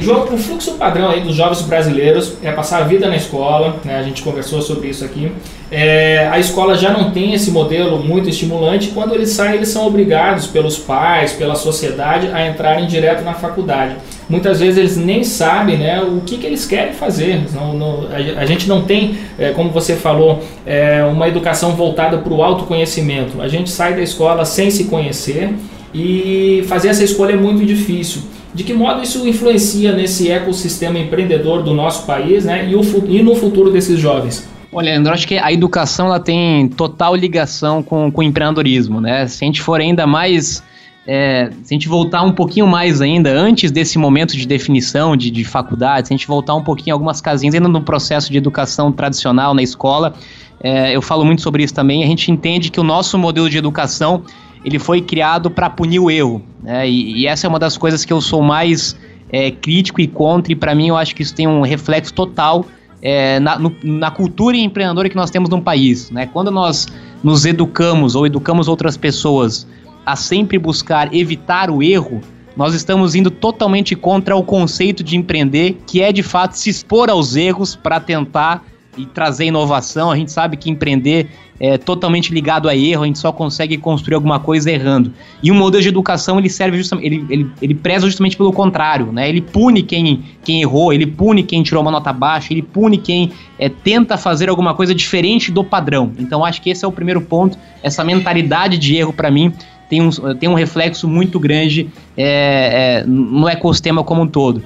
O 0.00 0.38
fluxo 0.38 0.74
padrão 0.74 1.10
aí 1.10 1.20
dos 1.20 1.34
jovens 1.34 1.60
brasileiros 1.62 2.34
é 2.40 2.52
passar 2.52 2.82
a 2.82 2.84
vida 2.84 3.08
na 3.08 3.16
escola, 3.16 3.76
né? 3.84 3.98
a 3.98 4.02
gente 4.02 4.22
conversou 4.22 4.62
sobre 4.62 4.88
isso 4.88 5.04
aqui. 5.04 5.32
É, 5.72 6.28
a 6.30 6.38
escola 6.38 6.76
já 6.76 6.92
não 6.92 7.10
tem 7.10 7.34
esse 7.34 7.50
modelo 7.50 7.98
muito 7.98 8.28
estimulante. 8.28 8.92
Quando 8.94 9.12
eles 9.12 9.30
saem, 9.30 9.56
eles 9.56 9.68
são 9.70 9.84
obrigados 9.86 10.46
pelos 10.46 10.78
pais, 10.78 11.32
pela 11.32 11.56
sociedade, 11.56 12.28
a 12.28 12.48
entrarem 12.48 12.86
direto 12.86 13.24
na 13.24 13.34
faculdade. 13.34 13.96
Muitas 14.28 14.60
vezes 14.60 14.78
eles 14.78 14.96
nem 14.96 15.24
sabem 15.24 15.76
né, 15.78 16.00
o 16.00 16.20
que, 16.20 16.38
que 16.38 16.46
eles 16.46 16.64
querem 16.64 16.92
fazer. 16.92 17.42
Não, 17.52 17.74
não, 17.74 18.08
a, 18.12 18.40
a, 18.40 18.46
gente 18.46 18.68
não 18.68 18.82
tem, 18.82 19.18
é, 19.36 19.50
como 19.50 19.70
você 19.70 19.96
falou, 19.96 20.40
é, 20.64 21.02
uma 21.04 21.26
educação 21.26 21.72
voltada 21.74 22.18
para 22.18 22.32
o 22.32 22.40
autoconhecimento. 22.40 23.42
A 23.42 23.48
gente 23.48 23.68
sai 23.68 23.94
da 23.94 24.02
escola 24.02 24.44
sem 24.44 24.70
se 24.70 24.84
conhecer 24.84 25.52
e 25.92 26.64
fazer 26.68 26.88
essa 26.88 27.02
escolha 27.02 27.32
é 27.32 27.36
muito 27.36 27.66
difícil. 27.66 28.22
De 28.54 28.64
que 28.64 28.72
modo 28.72 29.02
isso 29.02 29.26
influencia 29.26 29.92
nesse 29.92 30.30
ecossistema 30.30 30.98
empreendedor 30.98 31.62
do 31.62 31.74
nosso 31.74 32.06
país 32.06 32.44
né, 32.44 32.68
e, 32.68 32.74
o, 32.74 32.82
e 33.08 33.22
no 33.22 33.34
futuro 33.34 33.70
desses 33.70 33.98
jovens? 33.98 34.48
Olha, 34.72 34.90
Leandro, 34.90 35.12
acho 35.12 35.26
que 35.26 35.38
a 35.38 35.52
educação 35.52 36.06
ela 36.06 36.20
tem 36.20 36.68
total 36.68 37.14
ligação 37.14 37.82
com, 37.82 38.10
com 38.10 38.20
o 38.20 38.24
empreendedorismo, 38.24 39.00
né? 39.00 39.26
Se 39.26 39.44
a 39.44 39.46
gente 39.46 39.62
for 39.62 39.80
ainda 39.80 40.06
mais 40.06 40.62
é, 41.10 41.50
se 41.62 41.72
a 41.72 41.74
gente 41.74 41.88
voltar 41.88 42.22
um 42.22 42.32
pouquinho 42.32 42.66
mais 42.66 43.00
ainda, 43.00 43.30
antes 43.30 43.70
desse 43.70 43.98
momento 43.98 44.36
de 44.36 44.46
definição 44.46 45.16
de, 45.16 45.30
de 45.30 45.42
faculdade, 45.42 46.08
se 46.08 46.12
a 46.12 46.16
gente 46.16 46.26
voltar 46.26 46.54
um 46.54 46.62
pouquinho 46.62 46.94
algumas 46.94 47.18
casinhas 47.18 47.54
ainda 47.54 47.66
no 47.66 47.80
processo 47.80 48.30
de 48.30 48.36
educação 48.36 48.92
tradicional 48.92 49.54
na 49.54 49.62
escola, 49.62 50.12
é, 50.60 50.94
eu 50.94 51.00
falo 51.00 51.24
muito 51.24 51.40
sobre 51.40 51.62
isso 51.62 51.72
também, 51.72 52.04
a 52.04 52.06
gente 52.06 52.30
entende 52.30 52.70
que 52.70 52.78
o 52.78 52.82
nosso 52.82 53.16
modelo 53.16 53.48
de 53.48 53.56
educação 53.56 54.22
ele 54.64 54.78
foi 54.78 55.00
criado 55.00 55.50
para 55.50 55.68
punir 55.70 55.98
o 55.98 56.10
erro. 56.10 56.42
Né? 56.62 56.88
E, 56.88 57.22
e, 57.22 57.26
essa 57.26 57.46
é 57.46 57.48
uma 57.48 57.58
das 57.58 57.76
coisas 57.76 58.04
que 58.04 58.12
eu 58.12 58.20
sou 58.20 58.42
mais 58.42 58.96
é, 59.30 59.50
crítico 59.50 60.00
e 60.00 60.06
contra, 60.06 60.52
e 60.52 60.56
para 60.56 60.74
mim 60.74 60.88
eu 60.88 60.96
acho 60.96 61.14
que 61.14 61.22
isso 61.22 61.34
tem 61.34 61.46
um 61.46 61.62
reflexo 61.62 62.12
total 62.12 62.64
é, 63.00 63.38
na, 63.40 63.58
no, 63.58 63.74
na, 63.82 64.10
cultura 64.10 64.56
empreendedora 64.56 65.08
que 65.08 65.16
nós 65.16 65.30
temos 65.30 65.48
no 65.48 65.62
país. 65.62 66.10
Né? 66.10 66.26
Quando 66.26 66.50
nós 66.50 66.86
nos 67.22 67.44
educamos 67.44 68.14
ou 68.14 68.26
educamos 68.26 68.68
outras 68.68 68.96
pessoas 68.96 69.66
a 70.04 70.16
sempre 70.16 70.58
buscar 70.58 71.14
evitar 71.14 71.70
o 71.70 71.82
erro, 71.82 72.20
nós 72.56 72.74
estamos 72.74 73.14
indo 73.14 73.30
totalmente 73.30 73.94
contra 73.94 74.34
o 74.34 74.42
conceito 74.42 75.04
de 75.04 75.16
empreender, 75.16 75.78
que 75.86 76.02
é 76.02 76.10
de 76.10 76.24
fato 76.24 76.54
se 76.54 76.68
expor 76.68 77.08
aos 77.08 77.36
erros 77.36 77.76
para 77.76 78.00
tentar 78.00 78.64
e 78.98 79.06
trazer 79.06 79.46
inovação. 79.46 80.10
A 80.10 80.16
gente 80.16 80.32
sabe 80.32 80.56
que 80.56 80.68
empreender 80.68 81.28
é 81.60 81.76
totalmente 81.76 82.32
ligado 82.32 82.68
a 82.68 82.76
erro, 82.76 83.02
a 83.02 83.06
gente 83.06 83.18
só 83.18 83.32
consegue 83.32 83.76
construir 83.76 84.14
alguma 84.14 84.38
coisa 84.38 84.70
errando. 84.70 85.12
E 85.42 85.50
o 85.50 85.54
modelo 85.54 85.82
de 85.82 85.88
educação 85.88 86.38
ele 86.38 86.48
serve 86.48 86.76
justamente, 86.76 87.06
ele, 87.06 87.26
ele, 87.28 87.50
ele 87.60 87.74
preza 87.74 88.06
justamente 88.06 88.36
pelo 88.36 88.52
contrário, 88.52 89.10
né? 89.12 89.28
Ele 89.28 89.40
pune 89.40 89.82
quem, 89.82 90.22
quem 90.44 90.62
errou, 90.62 90.92
ele 90.92 91.06
pune 91.06 91.42
quem 91.42 91.62
tirou 91.62 91.82
uma 91.82 91.90
nota 91.90 92.12
baixa, 92.12 92.52
ele 92.52 92.62
pune 92.62 92.98
quem 92.98 93.32
é, 93.58 93.68
tenta 93.68 94.16
fazer 94.16 94.48
alguma 94.48 94.72
coisa 94.74 94.94
diferente 94.94 95.50
do 95.50 95.64
padrão. 95.64 96.12
Então 96.18 96.44
acho 96.44 96.62
que 96.62 96.70
esse 96.70 96.84
é 96.84 96.88
o 96.88 96.92
primeiro 96.92 97.20
ponto, 97.20 97.58
essa 97.82 98.04
mentalidade 98.04 98.78
de 98.78 98.96
erro 98.96 99.12
para 99.12 99.30
mim 99.30 99.52
tem 99.88 100.02
um, 100.02 100.10
tem 100.38 100.48
um 100.48 100.54
reflexo 100.54 101.08
muito 101.08 101.40
grande 101.40 101.88
é, 102.16 103.00
é, 103.00 103.04
no 103.06 103.48
ecossistema 103.48 104.04
como 104.04 104.22
um 104.22 104.26
todo. 104.26 104.62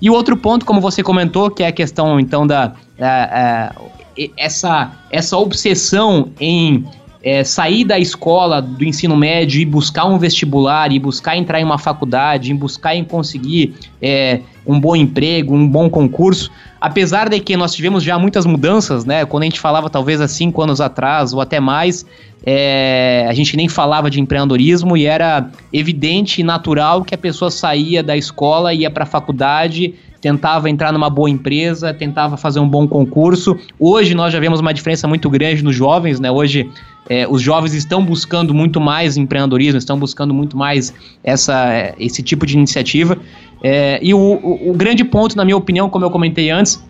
E 0.00 0.08
o 0.08 0.14
outro 0.14 0.36
ponto, 0.36 0.64
como 0.64 0.80
você 0.80 1.02
comentou, 1.02 1.50
que 1.50 1.62
é 1.62 1.68
a 1.68 1.72
questão 1.72 2.18
então 2.18 2.46
da, 2.46 2.72
da 2.98 3.72
essa, 4.36 4.92
essa 5.10 5.36
obsessão 5.36 6.30
em 6.40 6.84
é, 7.22 7.44
sair 7.44 7.84
da 7.84 7.98
escola, 7.98 8.62
do 8.62 8.84
ensino 8.84 9.16
médio 9.16 9.60
e 9.60 9.64
buscar 9.64 10.06
um 10.06 10.18
vestibular, 10.18 10.90
e 10.90 10.98
buscar 10.98 11.36
entrar 11.36 11.60
em 11.60 11.64
uma 11.64 11.78
faculdade, 11.78 12.50
em 12.50 12.56
buscar 12.56 12.94
em 12.94 13.04
conseguir 13.04 13.74
é, 14.00 14.40
um 14.66 14.80
bom 14.80 14.96
emprego, 14.96 15.54
um 15.54 15.68
bom 15.68 15.90
concurso, 15.90 16.50
apesar 16.80 17.28
de 17.28 17.38
que 17.40 17.56
nós 17.56 17.74
tivemos 17.74 18.02
já 18.02 18.18
muitas 18.18 18.46
mudanças, 18.46 19.04
né? 19.04 19.24
Quando 19.26 19.42
a 19.42 19.46
gente 19.46 19.60
falava 19.60 19.90
talvez 19.90 20.20
há 20.20 20.28
cinco 20.28 20.62
anos 20.62 20.80
atrás 20.80 21.34
ou 21.34 21.40
até 21.40 21.60
mais, 21.60 22.06
é, 22.44 23.26
a 23.28 23.34
gente 23.34 23.54
nem 23.54 23.68
falava 23.68 24.10
de 24.10 24.18
empreendedorismo 24.18 24.96
e 24.96 25.04
era 25.04 25.50
evidente 25.72 26.40
e 26.40 26.44
natural 26.44 27.04
que 27.04 27.14
a 27.14 27.18
pessoa 27.18 27.50
saía 27.50 28.02
da 28.02 28.16
escola, 28.16 28.72
ia 28.72 28.90
para 28.90 29.04
a 29.04 29.06
faculdade 29.06 29.94
tentava 30.20 30.68
entrar 30.68 30.92
numa 30.92 31.08
boa 31.08 31.30
empresa, 31.30 31.94
tentava 31.94 32.36
fazer 32.36 32.60
um 32.60 32.68
bom 32.68 32.86
concurso. 32.86 33.58
Hoje 33.78 34.14
nós 34.14 34.32
já 34.32 34.38
vemos 34.38 34.60
uma 34.60 34.74
diferença 34.74 35.08
muito 35.08 35.30
grande 35.30 35.64
nos 35.64 35.74
jovens, 35.74 36.20
né? 36.20 36.30
Hoje 36.30 36.68
é, 37.08 37.26
os 37.26 37.40
jovens 37.40 37.74
estão 37.74 38.04
buscando 38.04 38.52
muito 38.52 38.80
mais 38.80 39.16
empreendedorismo, 39.16 39.78
estão 39.78 39.98
buscando 39.98 40.34
muito 40.34 40.56
mais 40.56 40.92
essa, 41.24 41.94
esse 41.98 42.22
tipo 42.22 42.44
de 42.44 42.54
iniciativa. 42.54 43.16
É, 43.62 43.98
e 44.02 44.12
o, 44.12 44.18
o, 44.18 44.70
o 44.70 44.74
grande 44.74 45.04
ponto, 45.04 45.36
na 45.36 45.44
minha 45.44 45.56
opinião, 45.56 45.88
como 45.88 46.04
eu 46.04 46.10
comentei 46.10 46.50
antes, 46.50 46.82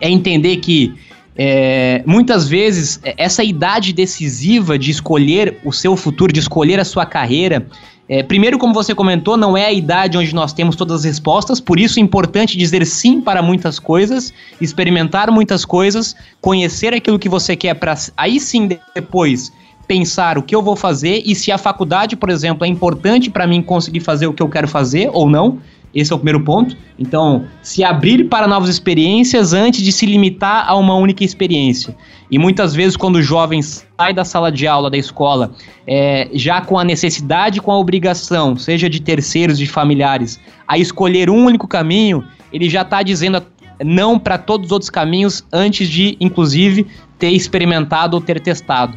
é 0.00 0.10
entender 0.10 0.56
que 0.56 0.94
é, 1.36 2.02
muitas 2.06 2.48
vezes 2.48 3.00
essa 3.16 3.42
idade 3.42 3.92
decisiva 3.92 4.78
de 4.78 4.90
escolher 4.90 5.58
o 5.64 5.72
seu 5.72 5.96
futuro, 5.96 6.32
de 6.32 6.40
escolher 6.40 6.78
a 6.78 6.84
sua 6.84 7.04
carreira, 7.04 7.66
é, 8.08 8.22
primeiro, 8.22 8.58
como 8.58 8.74
você 8.74 8.94
comentou, 8.94 9.36
não 9.36 9.56
é 9.56 9.64
a 9.64 9.72
idade 9.72 10.18
onde 10.18 10.34
nós 10.34 10.52
temos 10.52 10.76
todas 10.76 11.00
as 11.00 11.04
respostas, 11.04 11.58
por 11.58 11.80
isso 11.80 11.98
é 11.98 12.02
importante 12.02 12.56
dizer 12.56 12.84
sim 12.86 13.20
para 13.20 13.40
muitas 13.40 13.78
coisas, 13.78 14.32
experimentar 14.60 15.30
muitas 15.30 15.64
coisas, 15.64 16.14
conhecer 16.40 16.92
aquilo 16.92 17.18
que 17.18 17.28
você 17.28 17.56
quer 17.56 17.74
para 17.74 17.94
aí 18.16 18.38
sim 18.38 18.68
depois 18.94 19.50
pensar 19.86 20.38
o 20.38 20.42
que 20.42 20.54
eu 20.54 20.62
vou 20.62 20.76
fazer 20.76 21.22
e 21.24 21.34
se 21.34 21.52
a 21.52 21.58
faculdade, 21.58 22.16
por 22.16 22.30
exemplo, 22.30 22.64
é 22.64 22.68
importante 22.68 23.30
para 23.30 23.46
mim 23.46 23.62
conseguir 23.62 24.00
fazer 24.00 24.26
o 24.26 24.32
que 24.32 24.42
eu 24.42 24.48
quero 24.48 24.68
fazer 24.68 25.10
ou 25.12 25.28
não. 25.28 25.58
Esse 25.94 26.12
é 26.12 26.16
o 26.16 26.18
primeiro 26.18 26.40
ponto. 26.42 26.76
Então, 26.98 27.44
se 27.62 27.84
abrir 27.84 28.24
para 28.24 28.48
novas 28.48 28.68
experiências 28.68 29.52
antes 29.52 29.82
de 29.82 29.92
se 29.92 30.04
limitar 30.06 30.64
a 30.68 30.74
uma 30.76 30.94
única 30.94 31.22
experiência. 31.22 31.96
E 32.30 32.38
muitas 32.38 32.74
vezes, 32.74 32.96
quando 32.96 33.16
o 33.16 33.22
jovem 33.22 33.62
sai 33.62 34.12
da 34.12 34.24
sala 34.24 34.50
de 34.50 34.66
aula, 34.66 34.90
da 34.90 34.96
escola, 34.96 35.52
é, 35.86 36.28
já 36.32 36.60
com 36.60 36.78
a 36.78 36.84
necessidade, 36.84 37.60
com 37.60 37.70
a 37.70 37.78
obrigação, 37.78 38.56
seja 38.56 38.88
de 38.90 39.00
terceiros, 39.00 39.58
de 39.58 39.66
familiares, 39.66 40.40
a 40.66 40.76
escolher 40.76 41.30
um 41.30 41.44
único 41.44 41.68
caminho, 41.68 42.24
ele 42.52 42.68
já 42.68 42.82
está 42.82 43.02
dizendo 43.02 43.42
não 43.84 44.18
para 44.18 44.38
todos 44.38 44.66
os 44.66 44.72
outros 44.72 44.90
caminhos 44.90 45.44
antes 45.52 45.88
de, 45.88 46.16
inclusive, 46.20 46.86
ter 47.18 47.30
experimentado 47.30 48.16
ou 48.16 48.20
ter 48.20 48.40
testado. 48.40 48.96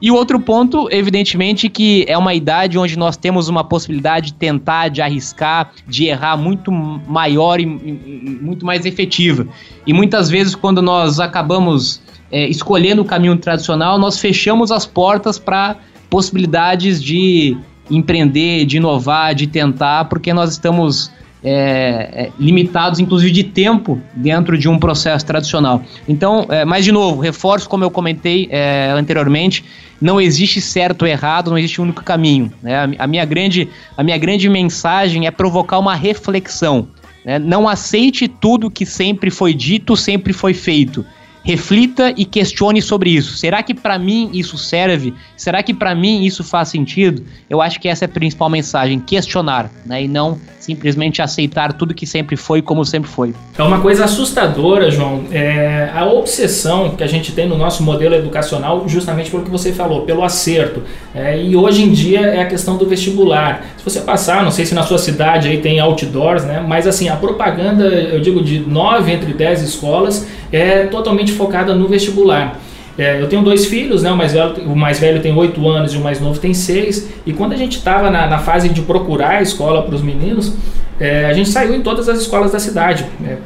E 0.00 0.10
o 0.10 0.14
outro 0.14 0.38
ponto, 0.38 0.88
evidentemente, 0.90 1.68
que 1.68 2.04
é 2.06 2.18
uma 2.18 2.34
idade 2.34 2.78
onde 2.78 2.98
nós 2.98 3.16
temos 3.16 3.48
uma 3.48 3.64
possibilidade 3.64 4.26
de 4.26 4.34
tentar, 4.34 4.88
de 4.88 5.00
arriscar, 5.00 5.72
de 5.86 6.04
errar 6.04 6.36
muito 6.36 6.70
maior 6.70 7.60
e, 7.60 7.62
e 7.62 8.38
muito 8.42 8.66
mais 8.66 8.84
efetiva. 8.84 9.46
E 9.86 9.92
muitas 9.92 10.28
vezes, 10.28 10.54
quando 10.54 10.82
nós 10.82 11.18
acabamos 11.18 12.02
é, 12.30 12.46
escolhendo 12.46 13.02
o 13.02 13.04
caminho 13.04 13.36
tradicional, 13.36 13.98
nós 13.98 14.18
fechamos 14.18 14.70
as 14.70 14.84
portas 14.84 15.38
para 15.38 15.76
possibilidades 16.10 17.02
de 17.02 17.56
empreender, 17.90 18.66
de 18.66 18.76
inovar, 18.76 19.34
de 19.34 19.46
tentar, 19.46 20.06
porque 20.06 20.32
nós 20.32 20.50
estamos 20.50 21.10
é, 21.48 22.24
é, 22.24 22.30
limitados, 22.40 22.98
inclusive 22.98 23.30
de 23.30 23.44
tempo, 23.44 24.02
dentro 24.12 24.58
de 24.58 24.68
um 24.68 24.80
processo 24.80 25.24
tradicional. 25.24 25.80
Então, 26.08 26.44
é, 26.48 26.64
mas 26.64 26.84
de 26.84 26.90
novo, 26.90 27.20
reforço 27.20 27.68
como 27.68 27.84
eu 27.84 27.90
comentei 27.90 28.48
é, 28.50 28.90
anteriormente, 28.90 29.64
não 30.00 30.20
existe 30.20 30.60
certo 30.60 31.02
ou 31.02 31.08
errado, 31.08 31.48
não 31.48 31.56
existe 31.56 31.80
um 31.80 31.84
único 31.84 32.02
caminho. 32.02 32.52
Né? 32.60 32.74
A, 32.74 33.04
a, 33.04 33.06
minha 33.06 33.24
grande, 33.24 33.68
a 33.96 34.02
minha 34.02 34.18
grande 34.18 34.48
mensagem 34.48 35.28
é 35.28 35.30
provocar 35.30 35.78
uma 35.78 35.94
reflexão. 35.94 36.88
Né? 37.24 37.38
Não 37.38 37.68
aceite 37.68 38.26
tudo 38.26 38.68
que 38.68 38.84
sempre 38.84 39.30
foi 39.30 39.54
dito, 39.54 39.96
sempre 39.96 40.32
foi 40.32 40.52
feito. 40.52 41.06
reflita 41.44 42.12
e 42.16 42.24
questione 42.24 42.82
sobre 42.82 43.10
isso. 43.10 43.36
Será 43.36 43.62
que 43.62 43.72
para 43.72 44.00
mim 44.00 44.30
isso 44.34 44.58
serve? 44.58 45.14
Será 45.36 45.62
que 45.62 45.72
para 45.72 45.94
mim 45.94 46.24
isso 46.24 46.42
faz 46.42 46.70
sentido? 46.70 47.24
Eu 47.48 47.62
acho 47.62 47.78
que 47.78 47.86
essa 47.86 48.04
é 48.04 48.06
a 48.06 48.08
principal 48.08 48.50
mensagem, 48.50 48.98
questionar, 48.98 49.70
né, 49.86 50.02
e 50.02 50.08
não 50.08 50.40
simplesmente 50.66 51.22
aceitar 51.22 51.72
tudo 51.72 51.94
que 51.94 52.04
sempre 52.04 52.36
foi 52.36 52.60
como 52.60 52.84
sempre 52.84 53.08
foi. 53.08 53.32
É 53.56 53.62
uma 53.62 53.80
coisa 53.80 54.04
assustadora, 54.04 54.90
João, 54.90 55.24
é 55.30 55.88
a 55.94 56.04
obsessão 56.04 56.90
que 56.90 57.04
a 57.04 57.06
gente 57.06 57.30
tem 57.32 57.48
no 57.48 57.56
nosso 57.56 57.84
modelo 57.84 58.16
educacional, 58.16 58.88
justamente 58.88 59.30
pelo 59.30 59.44
que 59.44 59.50
você 59.50 59.72
falou, 59.72 60.02
pelo 60.02 60.24
acerto. 60.24 60.82
É, 61.14 61.40
e 61.40 61.54
hoje 61.54 61.84
em 61.84 61.92
dia 61.92 62.20
é 62.20 62.40
a 62.40 62.46
questão 62.46 62.76
do 62.76 62.84
vestibular. 62.84 63.64
Se 63.76 63.84
você 63.84 64.00
passar, 64.00 64.42
não 64.42 64.50
sei 64.50 64.66
se 64.66 64.74
na 64.74 64.82
sua 64.82 64.98
cidade 64.98 65.48
aí 65.48 65.58
tem 65.58 65.78
outdoors, 65.78 66.44
né? 66.44 66.64
Mas 66.66 66.86
assim, 66.86 67.08
a 67.08 67.14
propaganda, 67.14 67.84
eu 67.84 68.20
digo 68.20 68.42
de 68.42 68.58
9 68.58 69.12
entre 69.12 69.32
10 69.32 69.62
escolas, 69.62 70.26
é 70.50 70.86
totalmente 70.86 71.30
focada 71.30 71.74
no 71.74 71.86
vestibular. 71.86 72.58
É, 72.98 73.20
eu 73.20 73.28
tenho 73.28 73.42
dois 73.42 73.66
filhos, 73.66 74.02
né? 74.02 74.10
O 74.10 74.16
mais 74.16 74.32
velho, 74.32 74.54
o 74.64 74.76
mais 74.76 74.98
velho 74.98 75.20
tem 75.20 75.34
8 75.34 75.68
anos 75.68 75.92
e 75.92 75.96
o 75.98 76.00
mais 76.00 76.20
novo 76.20 76.38
tem 76.38 76.54
6. 76.54 77.08
E 77.26 77.32
quando 77.32 77.52
a 77.52 77.56
gente 77.56 77.76
estava 77.76 78.10
na, 78.10 78.26
na, 78.26 78.38
fase 78.38 78.68
de 78.68 78.80
procurar 78.82 79.36
a 79.36 79.42
escola 79.42 79.82
para 79.82 79.94
os 79.94 80.02
meninos, 80.02 80.54
é, 80.98 81.26
a 81.26 81.32
gente 81.34 81.50
saiu 81.50 81.74
em 81.74 81.82
todas 81.82 82.08
as 82.08 82.20
escolas 82.20 82.52
da 82.52 82.58
cidade. 82.58 83.04
É, 83.24 83.36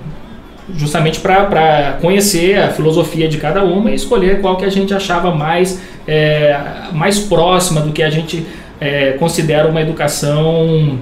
justamente 0.76 1.20
para 1.20 1.98
conhecer 2.00 2.58
a 2.58 2.70
filosofia 2.70 3.28
de 3.28 3.38
cada 3.38 3.64
uma 3.64 3.90
e 3.90 3.94
escolher 3.94 4.40
qual 4.40 4.56
que 4.56 4.64
a 4.64 4.68
gente 4.68 4.94
achava 4.94 5.34
mais, 5.34 5.80
é, 6.06 6.56
mais 6.92 7.18
próxima 7.18 7.80
do 7.80 7.92
que 7.92 8.02
a 8.02 8.10
gente 8.10 8.46
é, 8.80 9.12
considera 9.12 9.68
uma 9.68 9.80
educação 9.80 10.98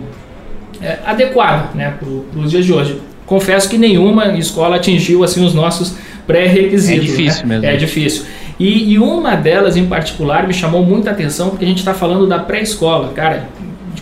é, 0.82 0.98
adequada 1.04 1.68
né, 1.74 1.94
para 1.98 2.40
os 2.40 2.50
dias 2.50 2.64
de 2.64 2.72
hoje. 2.72 3.00
Confesso 3.26 3.68
que 3.68 3.76
nenhuma 3.76 4.38
escola 4.38 4.76
atingiu 4.76 5.22
assim 5.22 5.44
os 5.44 5.52
nossos 5.52 5.94
pré-requisitos. 6.26 7.04
É 7.04 7.10
difícil 7.10 7.46
né? 7.46 7.58
mesmo. 7.58 7.66
É 7.66 7.76
difícil. 7.76 8.24
E, 8.58 8.92
e, 8.92 8.98
uma 8.98 9.36
delas 9.36 9.76
em 9.76 9.86
particular 9.86 10.46
me 10.46 10.52
chamou 10.52 10.84
muita 10.84 11.10
atenção 11.10 11.50
porque 11.50 11.64
a 11.64 11.68
gente 11.68 11.78
está 11.78 11.94
falando 11.94 12.26
da 12.26 12.38
pré-escola, 12.38 13.12
cara. 13.14 13.48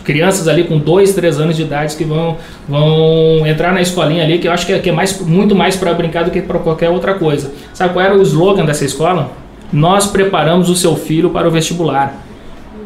Crianças 0.03 0.47
ali 0.47 0.63
com 0.63 0.79
2, 0.79 1.13
3 1.13 1.39
anos 1.39 1.55
de 1.55 1.63
idade 1.63 1.95
que 1.95 2.03
vão, 2.03 2.37
vão 2.67 3.45
entrar 3.45 3.73
na 3.73 3.81
escolinha 3.81 4.23
ali, 4.23 4.39
que 4.39 4.47
eu 4.47 4.51
acho 4.51 4.65
que 4.65 4.73
é, 4.73 4.79
que 4.79 4.89
é 4.89 4.93
mais, 4.93 5.19
muito 5.21 5.53
mais 5.53 5.75
para 5.75 5.93
brincar 5.93 6.23
do 6.23 6.31
que 6.31 6.41
para 6.41 6.59
qualquer 6.59 6.89
outra 6.89 7.13
coisa. 7.13 7.51
Sabe 7.73 7.93
qual 7.93 8.03
era 8.03 8.15
o 8.15 8.21
slogan 8.21 8.65
dessa 8.65 8.85
escola? 8.85 9.31
Nós 9.71 10.07
preparamos 10.07 10.69
o 10.69 10.75
seu 10.75 10.95
filho 10.95 11.29
para 11.29 11.47
o 11.47 11.51
vestibular. 11.51 12.23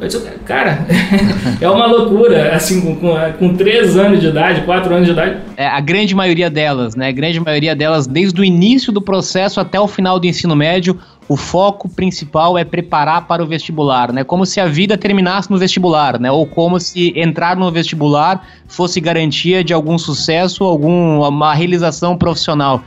Eu 0.02 0.08
disse, 0.08 0.20
cara, 0.46 0.84
é 1.62 1.70
uma 1.70 1.86
loucura, 1.86 2.56
assim, 2.56 2.82
com, 2.82 2.96
com, 2.96 3.16
com 3.38 3.56
3 3.56 3.98
anos 3.98 4.20
de 4.20 4.30
idade, 4.30 4.62
4 4.62 4.92
anos 4.92 5.06
de 5.06 5.12
idade. 5.12 5.38
É, 5.56 5.68
a 5.68 5.80
grande 5.80 6.16
maioria 6.16 6.50
delas, 6.50 6.96
né? 6.96 7.10
A 7.10 7.12
grande 7.12 7.40
maioria 7.40 7.76
delas, 7.76 8.08
desde 8.08 8.42
o 8.42 8.44
início 8.44 8.92
do 8.92 9.00
processo 9.00 9.60
até 9.60 9.80
o 9.80 9.88
final 9.88 10.20
do 10.20 10.26
ensino 10.26 10.56
médio, 10.56 10.98
o 11.32 11.38
foco 11.38 11.88
principal 11.88 12.58
é 12.58 12.65
preparar 12.65 13.26
para 13.26 13.41
o 13.41 13.48
vestibular, 13.48 14.12
né? 14.12 14.22
Como 14.22 14.46
se 14.46 14.60
a 14.60 14.67
vida 14.67 14.98
terminasse 14.98 15.50
no 15.50 15.58
vestibular, 15.58 16.20
né? 16.20 16.30
Ou 16.30 16.46
como 16.46 16.78
se 16.78 17.13
entrar 17.17 17.56
no 17.56 17.72
vestibular 17.72 18.46
fosse 18.67 19.00
garantia 19.00 19.63
de 19.63 19.74
algum 19.74 19.98
sucesso, 19.98 20.65
alguma 20.65 21.54
realização 21.54 22.17
profissional 22.17 22.84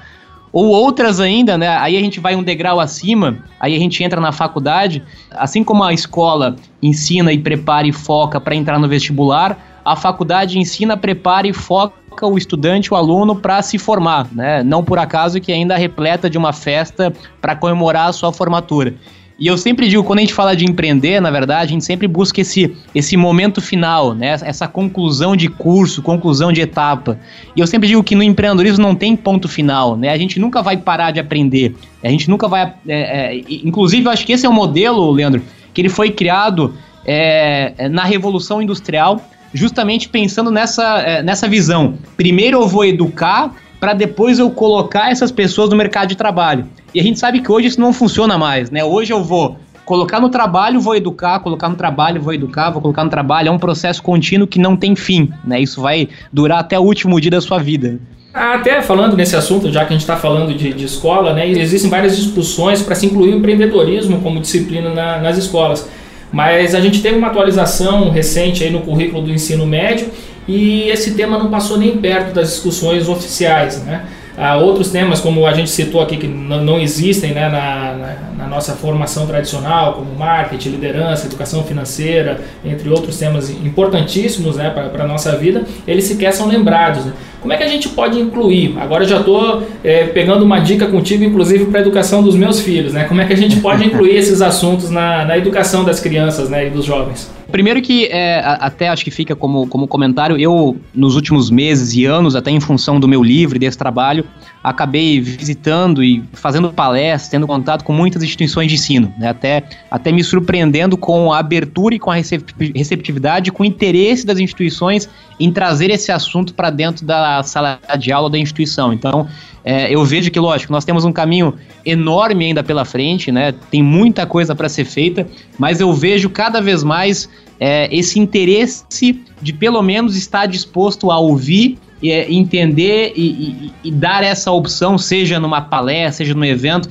ou 0.53 0.67
outras 0.67 1.21
ainda, 1.21 1.57
né? 1.57 1.69
Aí 1.79 1.97
a 1.97 2.01
gente 2.01 2.21
vai 2.21 2.37
um 2.37 2.43
degrau 2.43 2.81
acima, 2.81 3.39
aí 3.59 3.75
a 3.75 3.79
gente 3.79 4.05
entra 4.05 4.21
na 4.21 4.31
faculdade, 4.31 5.03
assim 5.31 5.65
como 5.65 5.83
a 5.83 5.95
escola 5.95 6.57
ensina 6.83 7.33
e 7.33 7.39
prepara 7.39 7.87
e 7.87 7.93
foca 7.93 8.39
para 8.39 8.55
entrar 8.55 8.79
no 8.79 8.87
vestibular, 8.87 9.81
a 9.83 9.97
faculdade 9.97 10.59
ensina, 10.59 10.99
prepara 10.99 11.49
e 11.49 11.55
foca 11.55 11.95
o 12.23 12.39
estudante, 12.39 12.93
o 12.93 12.97
aluno 12.97 13.37
para 13.37 13.61
se 13.63 13.79
formar, 13.79 14.29
né? 14.33 14.63
Não 14.63 14.85
por 14.85 14.99
acaso 14.99 15.41
que 15.41 15.53
ainda 15.53 15.77
repleta 15.77 16.31
de 16.31 16.39
uma 16.39 16.53
festa 16.53 17.13
para 17.41 17.57
comemorar 17.57 18.09
a 18.09 18.13
sua 18.13 18.33
formatura. 18.33 18.95
E 19.39 19.49
eu 19.49 19.59
sempre 19.59 19.89
digo, 19.89 20.05
quando 20.05 20.21
a 20.21 20.23
gente 20.23 20.33
fala 20.33 20.55
de 20.55 20.65
empreender, 20.65 21.21
na 21.21 21.31
verdade, 21.31 21.65
a 21.65 21.67
gente 21.67 21.85
sempre 21.85 22.07
busca 22.07 22.41
esse, 22.41 22.77
esse 22.95 23.17
momento 23.17 23.61
final, 23.61 24.15
né? 24.15 24.29
Essa 24.29 24.69
conclusão 24.69 25.35
de 25.35 25.49
curso, 25.49 26.01
conclusão 26.03 26.53
de 26.53 26.61
etapa. 26.61 27.19
E 27.57 27.61
eu 27.61 27.67
sempre 27.67 27.89
digo 27.89 28.03
que 28.05 28.15
no 28.15 28.23
empreendedorismo 28.23 28.81
não 28.81 28.95
tem 28.95 29.17
ponto 29.17 29.49
final, 29.49 29.97
né? 29.97 30.11
A 30.11 30.19
gente 30.19 30.39
nunca 30.39 30.63
vai 30.63 30.77
parar 30.77 31.11
de 31.11 31.19
aprender. 31.19 31.75
A 32.03 32.09
gente 32.09 32.31
nunca 32.31 32.47
vai. 32.47 32.75
É, 32.87 33.35
é, 33.37 33.45
inclusive, 33.65 34.07
eu 34.07 34.13
acho 34.13 34.25
que 34.25 34.33
esse 34.33 34.47
é 34.47 34.49
um 34.49 34.53
modelo, 34.53 35.11
Leandro, 35.11 35.43
que 35.73 35.81
ele 35.81 35.89
foi 35.89 36.11
criado 36.11 36.73
é, 37.05 37.89
na 37.89 38.05
Revolução 38.05 38.63
Industrial, 38.63 39.21
justamente 39.55 40.09
pensando 40.09 40.51
nessa, 40.51 40.99
é, 40.99 41.23
nessa 41.23 41.49
visão. 41.49 41.95
Primeiro 42.17 42.61
eu 42.61 42.69
vou 42.69 42.85
educar 42.85 43.55
para 43.81 43.95
depois 43.95 44.39
eu 44.39 44.51
colocar 44.51 45.11
essas 45.11 45.31
pessoas 45.31 45.71
no 45.71 45.77
mercado 45.77 46.09
de 46.09 46.17
trabalho. 46.17 46.67
E 46.93 47.01
a 47.01 47.03
gente 47.03 47.19
sabe 47.19 47.41
que 47.41 47.51
hoje 47.51 47.69
isso 47.69 47.81
não 47.81 47.93
funciona 47.93 48.37
mais, 48.37 48.71
né? 48.71 48.85
Hoje 48.85 49.13
eu 49.13 49.23
vou 49.23 49.57
colocar 49.85 50.21
no 50.21 50.29
trabalho, 50.29 50.81
vou 50.81 50.97
educar, 50.97 51.41
colocar 51.41 51.69
no 51.69 51.77
trabalho, 51.77 52.21
vou 52.21 52.33
educar, 52.33 52.71
vou 52.71 52.81
colocar 52.81 53.05
no 53.05 53.11
trabalho. 53.11 53.49
É 53.49 53.51
um 53.51 53.59
processo 53.59 54.03
contínuo 54.03 54.47
que 54.47 54.59
não 54.59 54.77
tem 54.77 54.97
fim, 54.97 55.31
né? 55.45 55.61
Isso 55.61 55.81
vai 55.81 56.09
durar 56.33 56.61
até 56.61 56.79
o 56.79 56.83
último 56.83 57.21
dia 57.21 57.31
da 57.31 57.41
sua 57.41 57.59
vida. 57.59 58.01
Até 58.33 58.83
falando 58.83 59.17
nesse 59.17 59.37
assunto, 59.37 59.71
já 59.71 59.85
que 59.85 59.89
a 59.89 59.93
gente 59.93 60.01
está 60.01 60.17
falando 60.17 60.53
de, 60.53 60.73
de, 60.73 60.85
escola, 60.85 61.33
né? 61.33 61.49
Existem 61.49 61.89
várias 61.89 62.17
discussões 62.17 62.83
para 62.83 62.97
se 62.97 63.07
incluir 63.07 63.33
o 63.33 63.39
empreendedorismo 63.39 64.21
como 64.23 64.41
disciplina 64.41 64.91
na, 64.91 65.19
nas 65.19 65.39
escolas. 65.39 65.89
Mas 66.35 66.75
a 66.75 66.81
gente 66.81 67.01
teve 67.01 67.17
uma 67.17 67.29
atualização 67.29 68.11
recente 68.11 68.65
aí 68.65 68.71
no 68.71 68.81
currículo 68.81 69.23
do 69.23 69.31
ensino 69.31 69.65
médio 69.65 70.09
e 70.49 70.89
esse 70.89 71.15
tema 71.15 71.39
não 71.39 71.49
passou 71.49 71.79
nem 71.79 71.97
perto 71.99 72.35
das 72.35 72.49
discussões 72.49 73.09
oficiais, 73.09 73.81
né? 73.85 74.05
Há 74.37 74.57
outros 74.57 74.91
temas, 74.91 75.21
como 75.21 75.47
a 75.47 75.53
gente 75.53 75.71
citou 75.71 76.03
aqui, 76.03 76.17
que 76.17 76.27
não 76.27 76.81
existem 76.81 77.33
né, 77.33 77.49
na, 77.49 77.95
na, 77.95 78.45
na, 78.45 78.49
nossa 78.49 78.73
formação 78.73 79.27
tradicional, 79.27 79.95
como 79.95 80.13
marketing, 80.17 80.71
liderança, 80.71 81.27
educação 81.27 81.63
financeira, 81.63 82.41
entre 82.65 82.89
outros 82.89 83.17
temas 83.17 83.49
importantíssimos 83.49 84.57
né, 84.57 84.71
para 84.71 85.05
a 85.05 85.07
nossa 85.07 85.37
vida, 85.37 85.65
eles 85.87 86.05
sequer 86.05 86.33
são 86.33 86.49
lembrados. 86.49 87.05
Né? 87.05 87.13
Como 87.41 87.53
é 87.53 87.57
que 87.57 87.63
a 87.63 87.69
gente 87.69 87.89
pode 87.91 88.19
incluir? 88.19 88.75
Agora 88.81 89.05
eu 89.05 89.09
já 89.09 89.21
estou 89.21 89.63
é, 89.85 90.07
pegando 90.07 90.45
uma 90.45 90.59
dica 90.59 90.87
contigo, 90.89 91.23
inclusive 91.23 91.67
para 91.67 91.79
a 91.79 91.83
educação 91.83 92.23
dos 92.23 92.35
meus 92.35 92.59
filhos. 92.59 92.93
Né? 92.93 93.05
Como 93.05 93.21
é 93.21 93.27
que 93.27 93.33
a 93.33 93.37
gente 93.37 93.61
pode 93.61 93.85
incluir 93.85 94.17
esses 94.17 94.43
assuntos 94.43 94.91
na, 94.91 95.25
na 95.25 95.39
educação 95.39 95.85
das 95.85 96.01
crianças 96.01 96.49
né, 96.49 96.67
e 96.67 96.71
dos 96.71 96.85
jovens? 96.85 97.31
Primeiro 97.55 97.81
que, 97.81 98.07
é, 98.07 98.41
até 98.45 98.89
acho 98.89 99.05
que 99.05 99.13
fica 99.13 99.37
como, 99.37 99.69
como 99.69 99.87
comentário, 99.87 100.37
eu, 100.37 100.77
nos 100.93 101.15
últimos 101.15 101.51
meses 101.51 101.95
e 101.95 102.05
anos, 102.05 102.35
até 102.35 102.51
em 102.51 102.59
função 102.59 102.99
do 102.99 103.07
meu 103.07 103.23
livro 103.23 103.55
e 103.55 103.61
desse 103.61 103.79
trabalho, 103.79 104.25
acabei 104.65 105.21
visitando 105.21 106.03
e 106.03 106.25
fazendo 106.33 106.73
palestras, 106.73 107.29
tendo 107.29 107.47
contato 107.47 107.85
com 107.85 107.93
muitas 107.93 108.23
instituições 108.23 108.69
de 108.69 108.77
ensino, 108.77 109.13
né? 109.19 109.29
até, 109.29 109.63
até 109.91 110.11
me 110.11 110.25
surpreendendo 110.25 110.97
com 110.97 111.31
a 111.31 111.39
abertura 111.39 111.95
e 111.95 111.99
com 111.99 112.11
a 112.11 112.15
receptividade, 112.15 113.53
com 113.53 113.63
o 113.63 113.67
interesse 113.67 114.25
das 114.25 114.39
instituições 114.39 115.07
em 115.39 115.53
trazer 115.53 115.91
esse 115.91 116.11
assunto 116.11 116.55
para 116.55 116.71
dentro 116.71 117.05
da 117.05 117.43
sala 117.43 117.79
de 117.99 118.11
aula 118.11 118.31
da 118.31 118.39
instituição. 118.39 118.91
Então, 118.91 119.29
é, 119.63 119.95
eu 119.95 120.03
vejo 120.05 120.31
que, 120.31 120.41
lógico, 120.41 120.73
nós 120.73 120.85
temos 120.85 121.05
um 121.05 121.13
caminho 121.13 121.55
enorme 121.85 122.47
ainda 122.47 122.63
pela 122.63 122.87
frente, 122.87 123.31
né? 123.31 123.53
Tem 123.71 123.83
muita 123.83 124.25
coisa 124.25 124.55
para 124.55 124.69
ser 124.69 124.87
feita, 124.87 125.27
mas 125.59 125.81
eu 125.81 125.93
vejo 125.93 126.31
cada 126.31 126.61
vez 126.61 126.83
mais 126.83 127.29
é, 127.61 127.89
esse 127.95 128.19
interesse 128.19 129.23
de 129.43 129.53
pelo 129.53 129.83
menos 129.83 130.17
estar 130.17 130.47
disposto 130.47 131.11
a 131.11 131.19
ouvir, 131.19 131.79
e, 132.05 132.11
é, 132.11 132.31
entender 132.31 133.15
e, 133.17 133.23
e, 133.23 133.73
e 133.85 133.91
dar 133.91 134.23
essa 134.23 134.53
opção, 134.53 134.99
seja 134.99 135.41
numa 135.41 135.63
palestra, 135.63 136.13
seja 136.13 136.35
num 136.35 136.45
evento. 136.45 136.87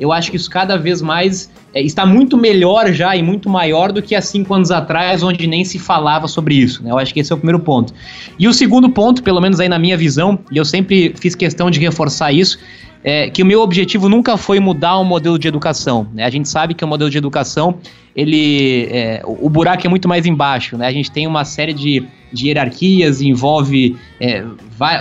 Eu 0.00 0.10
acho 0.10 0.30
que 0.30 0.38
isso 0.38 0.48
cada 0.48 0.78
vez 0.78 1.02
mais 1.02 1.52
é, 1.74 1.82
está 1.82 2.06
muito 2.06 2.34
melhor 2.38 2.90
já 2.90 3.14
e 3.14 3.22
muito 3.22 3.50
maior 3.50 3.92
do 3.92 4.00
que 4.00 4.14
há 4.14 4.22
cinco 4.22 4.54
anos 4.54 4.70
atrás, 4.70 5.22
onde 5.22 5.46
nem 5.46 5.66
se 5.66 5.78
falava 5.78 6.26
sobre 6.26 6.54
isso. 6.54 6.82
Né? 6.82 6.90
Eu 6.90 6.98
acho 6.98 7.12
que 7.12 7.20
esse 7.20 7.30
é 7.30 7.34
o 7.34 7.38
primeiro 7.38 7.60
ponto. 7.60 7.92
E 8.38 8.48
o 8.48 8.54
segundo 8.54 8.88
ponto, 8.88 9.22
pelo 9.22 9.38
menos 9.38 9.60
aí 9.60 9.68
na 9.68 9.78
minha 9.78 9.98
visão, 9.98 10.38
e 10.50 10.56
eu 10.56 10.64
sempre 10.64 11.14
fiz 11.20 11.34
questão 11.34 11.70
de 11.70 11.78
reforçar 11.78 12.32
isso, 12.32 12.58
é, 13.04 13.28
que 13.28 13.42
o 13.42 13.46
meu 13.46 13.60
objetivo 13.60 14.08
nunca 14.08 14.38
foi 14.38 14.58
mudar 14.58 14.96
o 14.96 15.04
modelo 15.04 15.38
de 15.38 15.46
educação. 15.46 16.08
Né? 16.14 16.24
A 16.24 16.30
gente 16.30 16.48
sabe 16.48 16.72
que 16.72 16.82
o 16.82 16.88
modelo 16.88 17.10
de 17.10 17.18
educação, 17.18 17.76
ele, 18.16 18.88
é, 18.90 19.22
o 19.24 19.50
buraco 19.50 19.86
é 19.86 19.90
muito 19.90 20.08
mais 20.08 20.24
embaixo. 20.24 20.78
Né? 20.78 20.86
A 20.86 20.92
gente 20.92 21.10
tem 21.10 21.26
uma 21.26 21.44
série 21.44 21.74
de, 21.74 22.02
de 22.32 22.48
hierarquias, 22.48 23.20
envolve 23.20 23.94
é, 24.18 24.42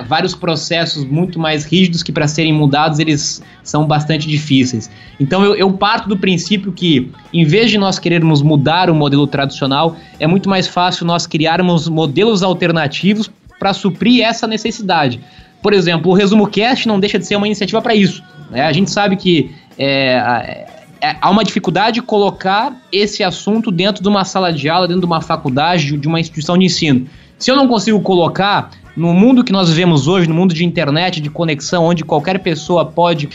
vários 0.06 0.36
processos 0.36 1.06
muito 1.06 1.40
mais 1.40 1.64
rígidos 1.64 2.04
que 2.04 2.12
para 2.12 2.28
serem 2.28 2.52
mudados 2.52 3.00
eles 3.00 3.42
são 3.64 3.88
bastante 3.88 4.28
difíceis. 4.28 4.92
Então 5.18 5.42
eu, 5.42 5.56
eu 5.56 5.72
parto 5.72 6.10
do 6.10 6.18
princípio 6.18 6.74
que, 6.74 7.10
em 7.32 7.46
vez 7.46 7.72
de 7.72 7.78
nós 7.78 8.00
querermos 8.00 8.42
mudar 8.42 8.90
o 8.90 8.96
modelo 8.96 9.26
tradicional, 9.26 9.96
é 10.20 10.28
muito 10.28 10.50
mais 10.50 10.68
fácil 10.68 11.06
nós 11.06 11.26
criarmos 11.26 11.88
modelos 11.88 12.44
alternativos 12.44 13.32
para 13.58 13.72
suprir 13.72 14.26
essa 14.26 14.46
necessidade. 14.46 15.22
Por 15.64 15.74
exemplo, 15.74 16.12
o 16.12 16.14
Resumo 16.14 16.46
Cast 16.46 16.88
não 16.88 17.00
deixa 17.00 17.18
de 17.18 17.26
ser 17.26 17.38
uma 17.38 17.48
iniciativa 17.48 17.82
para 17.82 17.96
isso. 17.96 18.22
Né? 18.52 18.62
A 18.62 18.74
gente 18.74 18.92
sabe 18.92 19.16
que 19.16 19.56
é, 19.80 20.68
é, 21.02 21.16
há 21.22 21.30
uma 21.30 21.44
dificuldade 21.44 21.96
de 21.96 22.02
colocar 22.02 22.76
esse 22.92 23.24
assunto 23.24 23.72
dentro 23.72 24.04
de 24.04 24.10
uma 24.10 24.26
sala 24.26 24.52
de 24.52 24.68
aula, 24.70 24.88
dentro 24.88 25.02
de 25.02 25.08
uma 25.08 25.22
faculdade, 25.22 25.98
de 25.98 26.08
uma 26.08 26.20
instituição 26.20 26.58
de 26.58 26.66
ensino. 26.66 27.08
Se 27.40 27.50
eu 27.50 27.56
não 27.56 27.68
consigo 27.68 28.00
colocar, 28.02 28.72
no 28.96 29.14
mundo 29.14 29.44
que 29.44 29.52
nós 29.52 29.70
vivemos 29.70 30.08
hoje, 30.08 30.28
no 30.28 30.36
mundo 30.36 30.54
de 30.54 30.64
internet, 30.64 31.20
de 31.20 31.30
conexão, 31.30 31.86
onde 31.86 32.04
qualquer 32.04 32.40
pessoa 32.40 32.86
pode 32.86 33.30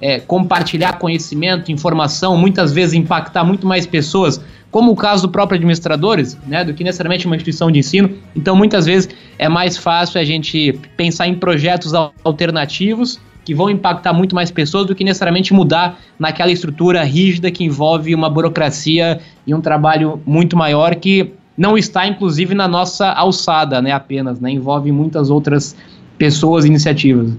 é, 0.00 0.20
compartilhar 0.20 0.98
conhecimento, 0.98 1.72
informação, 1.72 2.36
muitas 2.36 2.72
vezes 2.72 2.94
impactar 2.94 3.44
muito 3.44 3.66
mais 3.66 3.86
pessoas, 3.86 4.40
como 4.70 4.92
o 4.92 4.96
caso 4.96 5.26
do 5.26 5.32
próprio 5.32 5.56
administradores, 5.56 6.38
né, 6.46 6.64
do 6.64 6.72
que 6.72 6.84
necessariamente 6.84 7.26
uma 7.26 7.34
instituição 7.34 7.70
de 7.70 7.80
ensino. 7.80 8.10
Então, 8.36 8.54
muitas 8.54 8.86
vezes 8.86 9.08
é 9.38 9.48
mais 9.48 9.76
fácil 9.76 10.20
a 10.20 10.24
gente 10.24 10.78
pensar 10.96 11.26
em 11.26 11.34
projetos 11.34 11.92
alternativos 12.24 13.20
que 13.44 13.54
vão 13.54 13.68
impactar 13.68 14.12
muito 14.12 14.34
mais 14.34 14.50
pessoas 14.50 14.86
do 14.86 14.94
que 14.94 15.02
necessariamente 15.02 15.52
mudar 15.52 15.98
naquela 16.18 16.52
estrutura 16.52 17.02
rígida 17.02 17.50
que 17.50 17.64
envolve 17.64 18.14
uma 18.14 18.30
burocracia 18.30 19.20
e 19.46 19.54
um 19.54 19.60
trabalho 19.60 20.20
muito 20.24 20.56
maior 20.56 20.94
que 20.94 21.32
não 21.56 21.76
está, 21.76 22.06
inclusive, 22.06 22.54
na 22.54 22.68
nossa 22.68 23.10
alçada, 23.10 23.82
né, 23.82 23.92
apenas, 23.92 24.40
né, 24.40 24.50
envolve 24.50 24.92
muitas 24.92 25.30
outras 25.30 25.76
pessoas 26.16 26.64
e 26.64 26.68
iniciativas. 26.68 27.32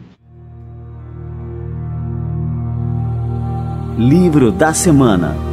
Livro 3.98 4.52
da 4.52 4.74
Semana 4.74 5.51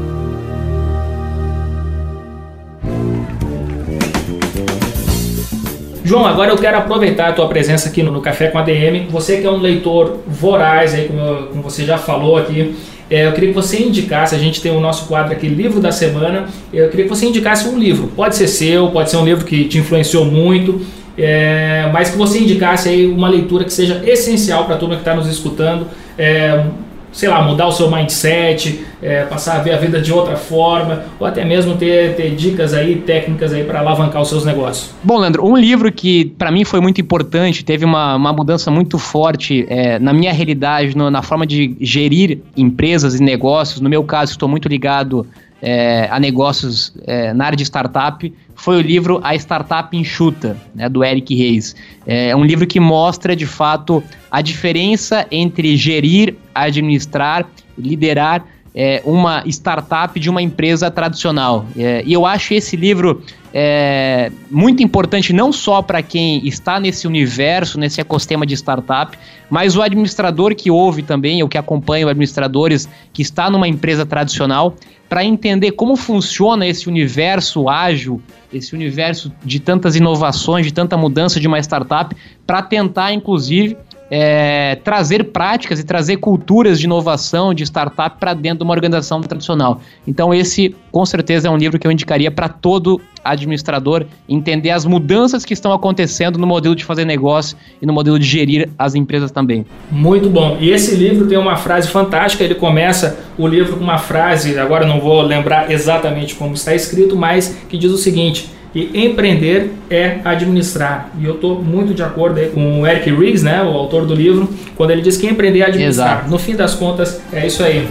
João, 6.09 6.25
agora 6.25 6.51
eu 6.51 6.57
quero 6.57 6.79
aproveitar 6.79 7.29
a 7.29 7.33
tua 7.35 7.47
presença 7.49 7.91
aqui 7.91 8.03
no, 8.03 8.19
Café 8.23 8.49
com 8.49 8.57
a 8.57 8.63
DM. 8.63 9.09
Você 9.11 9.43
que 9.43 9.47
é 9.47 9.51
um 9.51 9.59
leitor 9.59 10.21
voraz, 10.27 10.95
aí, 10.95 11.07
como, 11.07 11.49
como 11.49 11.63
você 11.63 11.85
já 11.85 11.99
falou 11.99 12.39
aqui, 12.39 12.75
é, 13.11 13.27
eu 13.27 13.33
queria 13.33 13.51
que 13.51 13.55
você 13.55 13.83
indicasse, 13.83 14.35
a 14.35 14.39
gente 14.39 14.63
tem 14.63 14.75
o 14.75 14.81
nosso 14.81 15.07
quadro 15.07 15.35
aqui, 15.35 15.47
Livro 15.47 15.81
da 15.81 15.93
Semana, 15.93 16.47
eu 16.73 16.89
queria 16.89 17.05
que 17.05 17.11
você 17.11 17.27
indicasse 17.27 17.69
um 17.69 17.79
livro. 17.79 18.07
Pode 18.17 18.37
ser 18.37 18.49
seu, 18.49 18.89
pode 18.89 19.11
ser 19.11 19.19
um 19.19 19.25
livro 19.27 19.45
que 19.45 19.67
te 19.67 19.77
influenciou 19.77 20.25
muito, 20.25 20.81
é, 21.19 21.91
mas 21.93 22.09
que 22.09 22.17
você 22.17 22.39
indicasse 22.39 22.89
aí 22.89 23.07
uma 23.07 23.29
leitura 23.29 23.65
que 23.65 23.73
seja 23.75 24.03
essencial 24.07 24.65
para 24.65 24.77
a 24.77 24.79
turma 24.79 24.95
que 24.95 25.03
está 25.03 25.15
nos 25.15 25.27
escutando. 25.27 25.89
É, 26.17 26.65
sei 27.13 27.29
lá, 27.29 27.43
mudar 27.43 27.67
o 27.67 27.73
seu 27.73 27.91
mindset, 27.91 28.85
é, 29.03 29.25
passar 29.25 29.57
a 29.57 29.59
ver 29.61 29.73
a 29.73 29.77
vida 29.79 30.01
de 30.01 30.13
outra 30.13 30.37
forma, 30.37 31.05
ou 31.19 31.27
até 31.27 31.45
mesmo 31.45 31.77
ter, 31.77 32.15
ter 32.17 32.35
dicas 32.35 32.75
aí, 32.75 32.97
técnicas 32.97 33.53
aí 33.53 33.65
para 33.65 33.81
alavancar 33.81 34.23
os 34.23 34.29
seus 34.29 34.45
negócios. 34.45 34.91
Bom, 35.03 35.19
Leandro, 35.19 35.47
um 35.47 35.57
livro 35.57 35.91
que 35.91 36.27
para 36.39 36.51
mim 36.51 36.65
foi 36.65 36.81
muito 36.81 37.01
importante, 37.01 37.65
teve 37.65 37.85
uma, 37.85 38.17
uma 38.17 38.33
mudança 38.33 38.71
muito 38.71 38.99
forte 38.99 39.67
é, 39.69 39.99
na 39.99 40.13
minha 40.13 40.33
realidade, 40.33 40.97
no, 40.97 41.11
na 41.11 41.23
forma 41.23 41.47
de 41.47 41.77
gerir 41.81 42.39
empresas 42.57 43.15
e 43.15 43.23
negócios. 43.23 43.81
No 43.81 43.89
meu 43.89 44.05
caso, 44.05 44.33
estou 44.33 44.49
muito 44.49 44.69
ligado 44.69 45.27
é, 45.61 46.09
a 46.11 46.21
negócios 46.21 46.93
é, 47.07 47.33
na 47.33 47.47
área 47.47 47.57
de 47.57 47.65
startup 47.65 48.33
foi 48.55 48.77
o 48.77 48.81
livro 48.81 49.21
A 49.23 49.35
Startup 49.35 49.97
Enxuta, 49.97 50.57
né, 50.75 50.89
do 50.89 51.05
Eric 51.05 51.35
Reis. 51.35 51.77
É 52.07 52.35
um 52.35 52.45
livro 52.45 52.67
que 52.67 52.81
mostra, 52.81 53.37
de 53.37 53.47
fato, 53.47 54.03
a 54.31 54.41
diferença 54.41 55.27
entre 55.31 55.77
gerir, 55.77 56.37
administrar, 56.55 57.49
liderar 57.77 58.45
é, 58.81 59.03
uma 59.05 59.43
startup 59.47 60.21
de 60.21 60.31
uma 60.31 60.41
empresa 60.41 60.89
tradicional. 60.89 61.67
É, 61.77 62.01
e 62.07 62.13
eu 62.13 62.25
acho 62.25 62.55
esse 62.55 62.77
livro 62.77 63.25
é, 63.53 64.31
muito 64.49 64.85
importante 64.85 65.33
não 65.33 65.53
só 65.53 65.83
para 65.83 66.01
quem 66.01 66.47
está 66.47 66.79
nesse 66.79 67.05
universo, 67.05 67.77
nesse 67.77 68.01
ecossistema 68.01 68.47
de 68.47 68.55
startup, 68.55 69.19
mas 69.51 69.75
o 69.75 69.83
administrador 69.83 70.55
que 70.55 70.71
ouve 70.71 71.03
também, 71.03 71.43
ou 71.43 71.49
que 71.49 71.59
acompanha 71.59 72.09
administradores 72.09 72.89
que 73.13 73.21
está 73.21 73.51
numa 73.51 73.67
empresa 73.67 74.07
tradicional, 74.07 74.77
para 75.09 75.25
entender 75.25 75.73
como 75.73 75.97
funciona 75.97 76.65
esse 76.65 76.89
universo 76.89 77.69
ágil, 77.69 78.23
esse 78.53 78.77
universo 78.77 79.33
de 79.45 79.59
tantas 79.59 79.97
inovações, 79.97 80.65
de 80.65 80.73
tanta 80.73 80.97
mudança 80.97 81.41
de 81.41 81.49
uma 81.49 81.59
startup, 81.59 82.15
para 82.47 82.63
tentar, 82.63 83.13
inclusive, 83.13 83.77
é, 84.11 84.77
trazer 84.83 85.25
práticas 85.25 85.79
e 85.79 85.85
trazer 85.85 86.17
culturas 86.17 86.79
de 86.79 86.87
inovação, 86.87 87.53
de 87.53 87.63
startup 87.65 88.17
para 88.19 88.35
dentro 88.35 88.59
de 88.59 88.65
uma 88.65 88.73
organização 88.73 89.21
tradicional. 89.21 89.81
Então, 90.07 90.33
esse, 90.33 90.75
com 90.91 91.05
certeza, 91.05 91.49
é 91.49 91.51
um 91.51 91.57
livro 91.57 91.79
que 91.79 91.87
eu 91.87 91.93
indicaria 91.93 92.31
para 92.31 92.49
todo 92.49 93.01
administrador 93.25 94.07
entender 94.29 94.71
as 94.71 94.85
mudanças 94.85 95.45
que 95.45 95.53
estão 95.53 95.73
acontecendo 95.73 96.39
no 96.39 96.47
modelo 96.47 96.75
de 96.75 96.85
fazer 96.85 97.05
negócio 97.05 97.57
e 97.83 97.87
no 97.87 97.93
modelo 97.93 98.19
de 98.19 98.25
gerir 98.25 98.71
as 98.79 98.95
empresas 98.95 99.31
também. 99.31 99.67
Muito 99.91 100.31
bom. 100.31 100.57
E 100.61 100.71
esse 100.71 100.95
livro 100.97 101.27
tem 101.27 101.37
uma 101.37 101.57
frase 101.57 101.89
fantástica. 101.89 102.45
Ele 102.45 102.55
começa 102.55 103.19
o 103.37 103.47
livro 103.47 103.77
com 103.77 103.85
uma 103.85 103.99
frase, 103.99 104.59
agora 104.59 104.87
não 104.87 105.01
vou 105.01 105.21
lembrar 105.21 105.71
exatamente 105.71 106.35
como 106.35 106.55
está 106.55 106.75
escrito, 106.75 107.17
mas 107.17 107.57
que 107.69 107.77
diz 107.77 107.91
o 107.91 107.99
seguinte 107.99 108.58
e 108.75 109.05
empreender 109.05 109.73
é 109.91 110.19
administrar. 110.25 111.11
E 111.19 111.25
eu 111.25 111.35
estou 111.35 111.63
muito 111.63 111.95
de 111.95 112.03
acordo 112.03 112.41
com 112.53 112.83
o 112.83 112.87
Eric 112.87 113.11
Riggs, 113.11 113.45
né, 113.45 113.63
o 113.63 113.69
autor 113.69 114.07
do 114.07 114.15
livro, 114.15 114.49
quando 114.77 114.91
ele 114.91 115.03
diz 115.03 115.17
que 115.17 115.27
empreender 115.27 115.61
é 115.61 115.67
administrar. 115.67 116.19
Exato. 116.19 116.31
No 116.31 116.39
fim 116.39 116.55
das 116.55 116.75
contas, 116.75 117.21
é 117.33 117.47
isso 117.47 117.63
aí. 117.63 117.89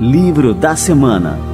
Livro 0.00 0.54
da 0.54 0.74
Semana 0.74 1.49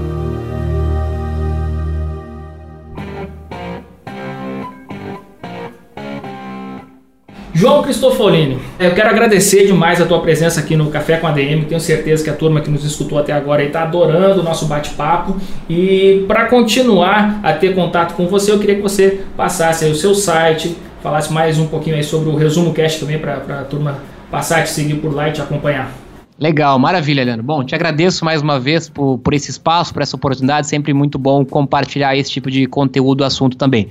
João 7.56 7.82
Cristofolini, 7.82 8.58
eu 8.78 8.94
quero 8.94 9.08
agradecer 9.08 9.66
demais 9.66 9.98
a 9.98 10.04
tua 10.04 10.20
presença 10.20 10.60
aqui 10.60 10.76
no 10.76 10.90
Café 10.90 11.16
com 11.16 11.26
a 11.26 11.32
DM. 11.32 11.64
Tenho 11.64 11.80
certeza 11.80 12.22
que 12.22 12.28
a 12.28 12.34
turma 12.34 12.60
que 12.60 12.68
nos 12.68 12.84
escutou 12.84 13.18
até 13.18 13.32
agora 13.32 13.64
está 13.64 13.82
adorando 13.82 14.42
o 14.42 14.44
nosso 14.44 14.66
bate-papo. 14.66 15.34
E 15.66 16.22
para 16.28 16.48
continuar 16.48 17.40
a 17.42 17.54
ter 17.54 17.74
contato 17.74 18.14
com 18.14 18.26
você, 18.26 18.52
eu 18.52 18.58
queria 18.58 18.74
que 18.74 18.82
você 18.82 19.22
passasse 19.34 19.86
o 19.86 19.94
seu 19.94 20.14
site, 20.14 20.76
falasse 21.02 21.32
mais 21.32 21.58
um 21.58 21.66
pouquinho 21.66 21.96
aí 21.96 22.04
sobre 22.04 22.28
o 22.28 22.36
Resumo 22.36 22.74
Cast 22.74 23.00
também 23.00 23.18
para 23.18 23.36
a 23.36 23.64
turma 23.64 24.02
passar 24.30 24.62
te 24.64 24.68
seguir 24.68 24.96
por 24.96 25.14
lá 25.14 25.30
e 25.30 25.32
te 25.32 25.40
acompanhar. 25.40 25.90
Legal, 26.38 26.78
maravilha, 26.78 27.24
Leandro. 27.24 27.42
Bom, 27.42 27.64
te 27.64 27.74
agradeço 27.74 28.22
mais 28.22 28.42
uma 28.42 28.60
vez 28.60 28.90
por, 28.90 29.16
por 29.16 29.32
esse 29.32 29.50
espaço, 29.50 29.94
por 29.94 30.02
essa 30.02 30.14
oportunidade. 30.14 30.66
Sempre 30.66 30.92
muito 30.92 31.18
bom 31.18 31.42
compartilhar 31.42 32.14
esse 32.14 32.30
tipo 32.30 32.50
de 32.50 32.66
conteúdo, 32.66 33.24
assunto 33.24 33.56
também. 33.56 33.88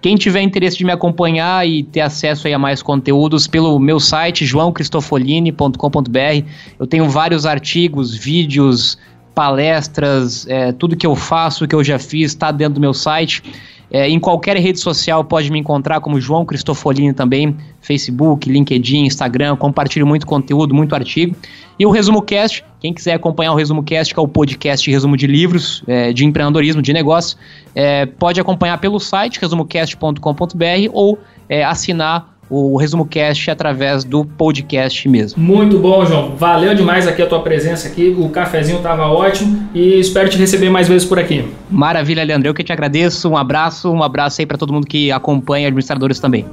Quem 0.00 0.16
tiver 0.16 0.42
interesse 0.42 0.78
de 0.78 0.84
me 0.84 0.92
acompanhar 0.92 1.66
e 1.66 1.82
ter 1.82 2.02
acesso 2.02 2.46
a 2.46 2.58
mais 2.58 2.82
conteúdos 2.82 3.48
pelo 3.48 3.78
meu 3.80 3.98
site 3.98 4.46
joaocristofolini.com.br, 4.46 6.46
eu 6.78 6.86
tenho 6.86 7.08
vários 7.08 7.44
artigos, 7.44 8.14
vídeos, 8.14 8.96
palestras, 9.34 10.46
é, 10.48 10.70
tudo 10.72 10.96
que 10.96 11.06
eu 11.06 11.16
faço, 11.16 11.66
que 11.66 11.74
eu 11.74 11.82
já 11.82 11.98
fiz, 11.98 12.30
está 12.30 12.52
dentro 12.52 12.74
do 12.74 12.80
meu 12.80 12.94
site. 12.94 13.42
É, 13.90 14.08
em 14.08 14.18
qualquer 14.20 14.56
rede 14.56 14.78
social 14.78 15.24
pode 15.24 15.50
me 15.50 15.58
encontrar 15.58 16.00
como 16.00 16.20
João 16.20 16.44
Cristofolini 16.44 17.12
também, 17.12 17.56
Facebook, 17.80 18.50
LinkedIn, 18.50 19.06
Instagram, 19.06 19.56
compartilho 19.56 20.06
muito 20.06 20.26
conteúdo, 20.26 20.74
muito 20.74 20.94
artigo. 20.94 21.34
E 21.78 21.86
o 21.86 21.90
Resumo 21.90 22.20
Cast, 22.20 22.64
quem 22.80 22.92
quiser 22.92 23.14
acompanhar 23.14 23.52
o 23.52 23.56
Resumo 23.56 23.82
Cast, 23.82 24.12
que 24.12 24.20
é 24.20 24.22
o 24.22 24.28
podcast 24.28 24.84
de 24.84 24.90
resumo 24.90 25.16
de 25.16 25.26
livros, 25.26 25.82
é, 25.86 26.12
de 26.12 26.24
empreendedorismo, 26.24 26.82
de 26.82 26.92
negócio, 26.92 27.38
é, 27.74 28.04
pode 28.04 28.40
acompanhar 28.40 28.78
pelo 28.78 28.98
site 29.00 29.40
resumocast.com.br 29.40 30.90
ou 30.92 31.18
é, 31.48 31.64
assinar 31.64 32.37
o 32.50 32.76
Resumo 32.76 33.04
Cast 33.04 33.50
através 33.50 34.04
do 34.04 34.24
podcast 34.24 35.08
mesmo. 35.08 35.42
Muito 35.42 35.78
bom, 35.78 36.04
João. 36.04 36.36
Valeu 36.36 36.74
demais 36.74 37.06
aqui 37.06 37.20
a 37.20 37.26
tua 37.26 37.40
presença 37.40 37.88
aqui. 37.88 38.14
O 38.18 38.28
cafezinho 38.30 38.78
estava 38.78 39.06
ótimo 39.06 39.68
e 39.74 39.98
espero 39.98 40.28
te 40.28 40.38
receber 40.38 40.70
mais 40.70 40.88
vezes 40.88 41.06
por 41.06 41.18
aqui. 41.18 41.44
Maravilha, 41.70 42.24
Leandro. 42.24 42.48
Eu 42.48 42.54
que 42.54 42.64
te 42.64 42.72
agradeço. 42.72 43.28
Um 43.28 43.36
abraço, 43.36 43.90
um 43.90 44.02
abraço 44.02 44.40
aí 44.40 44.46
para 44.46 44.56
todo 44.56 44.72
mundo 44.72 44.86
que 44.86 45.12
acompanha 45.12 45.66
administradores 45.66 46.18
também. 46.18 46.46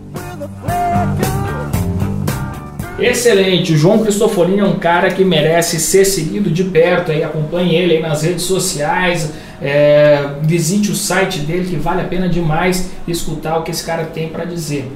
Excelente, 2.98 3.74
o 3.74 3.78
João 3.78 4.00
Cristofolini 4.00 4.62
é 4.62 4.64
um 4.64 4.80
cara 4.80 5.12
que 5.12 5.24
merece 5.24 5.82
ser 5.82 6.06
seguido 6.06 6.50
de 6.50 6.64
perto 6.64 7.12
aí, 7.12 7.24
acompanhe 7.26 7.76
ele 7.76 7.98
aí 7.98 8.02
nas 8.02 8.24
redes 8.24 8.44
sociais, 8.44 9.34
é, 9.62 10.26
visite 10.42 10.92
o 10.92 10.96
site 10.96 11.40
dele 11.40 11.66
que 11.70 11.76
vale 11.76 12.02
a 12.02 12.06
pena 12.06 12.30
demais 12.30 12.92
escutar 13.06 13.58
o 13.58 13.64
que 13.64 13.72
esse 13.72 13.86
cara 13.86 14.06
tem 14.06 14.30
para 14.30 14.46
dizer. 14.46 14.90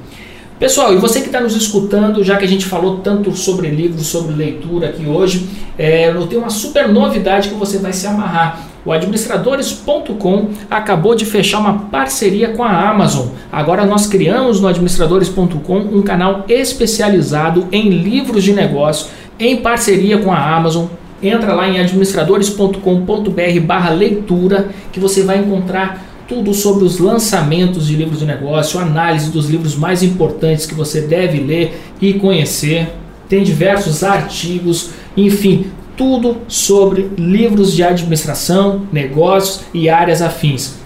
Pessoal, 0.60 0.92
e 0.92 0.98
você 0.98 1.20
que 1.20 1.28
está 1.28 1.40
nos 1.40 1.56
escutando, 1.56 2.22
já 2.22 2.36
que 2.36 2.44
a 2.44 2.48
gente 2.48 2.66
falou 2.66 2.98
tanto 2.98 3.34
sobre 3.34 3.70
livros, 3.70 4.08
sobre 4.08 4.34
leitura 4.34 4.90
aqui 4.90 5.06
hoje, 5.06 5.48
é, 5.78 6.10
eu 6.10 6.26
tenho 6.26 6.42
uma 6.42 6.50
super 6.50 6.86
novidade 6.86 7.48
que 7.48 7.54
você 7.54 7.78
vai 7.78 7.94
se 7.94 8.06
amarrar. 8.06 8.68
O 8.84 8.92
administradores.com 8.92 10.50
acabou 10.70 11.14
de 11.14 11.24
fechar 11.24 11.60
uma 11.60 11.88
parceria 11.90 12.50
com 12.50 12.62
a 12.62 12.90
Amazon. 12.90 13.28
Agora 13.50 13.86
nós 13.86 14.06
criamos 14.06 14.60
no 14.60 14.68
administradores.com 14.68 15.78
um 15.78 16.02
canal 16.02 16.44
especializado 16.46 17.66
em 17.72 17.88
livros 17.88 18.44
de 18.44 18.52
negócio 18.52 19.06
em 19.38 19.56
parceria 19.56 20.18
com 20.18 20.30
a 20.30 20.56
Amazon. 20.56 20.88
Entra 21.22 21.54
lá 21.54 21.70
em 21.70 21.80
administradores.com.br/leitura 21.80 24.68
que 24.92 25.00
você 25.00 25.22
vai 25.22 25.38
encontrar 25.38 26.09
tudo 26.30 26.54
sobre 26.54 26.84
os 26.84 26.98
lançamentos 27.00 27.88
de 27.88 27.96
livros 27.96 28.20
de 28.20 28.24
negócio, 28.24 28.78
análise 28.78 29.32
dos 29.32 29.50
livros 29.50 29.74
mais 29.74 30.04
importantes 30.04 30.64
que 30.64 30.76
você 30.76 31.00
deve 31.00 31.40
ler 31.40 31.82
e 32.00 32.14
conhecer. 32.14 32.88
Tem 33.28 33.42
diversos 33.42 34.04
artigos, 34.04 34.90
enfim, 35.16 35.72
tudo 35.96 36.36
sobre 36.46 37.10
livros 37.18 37.74
de 37.74 37.82
administração, 37.82 38.86
negócios 38.92 39.62
e 39.74 39.90
áreas 39.90 40.22
afins. 40.22 40.78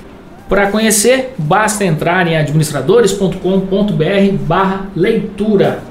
Para 0.49 0.71
conhecer, 0.71 1.35
basta 1.37 1.85
entrar 1.85 2.27
em 2.27 2.39
administradores.com.br/barra 2.39 4.87
leitura. 4.97 5.83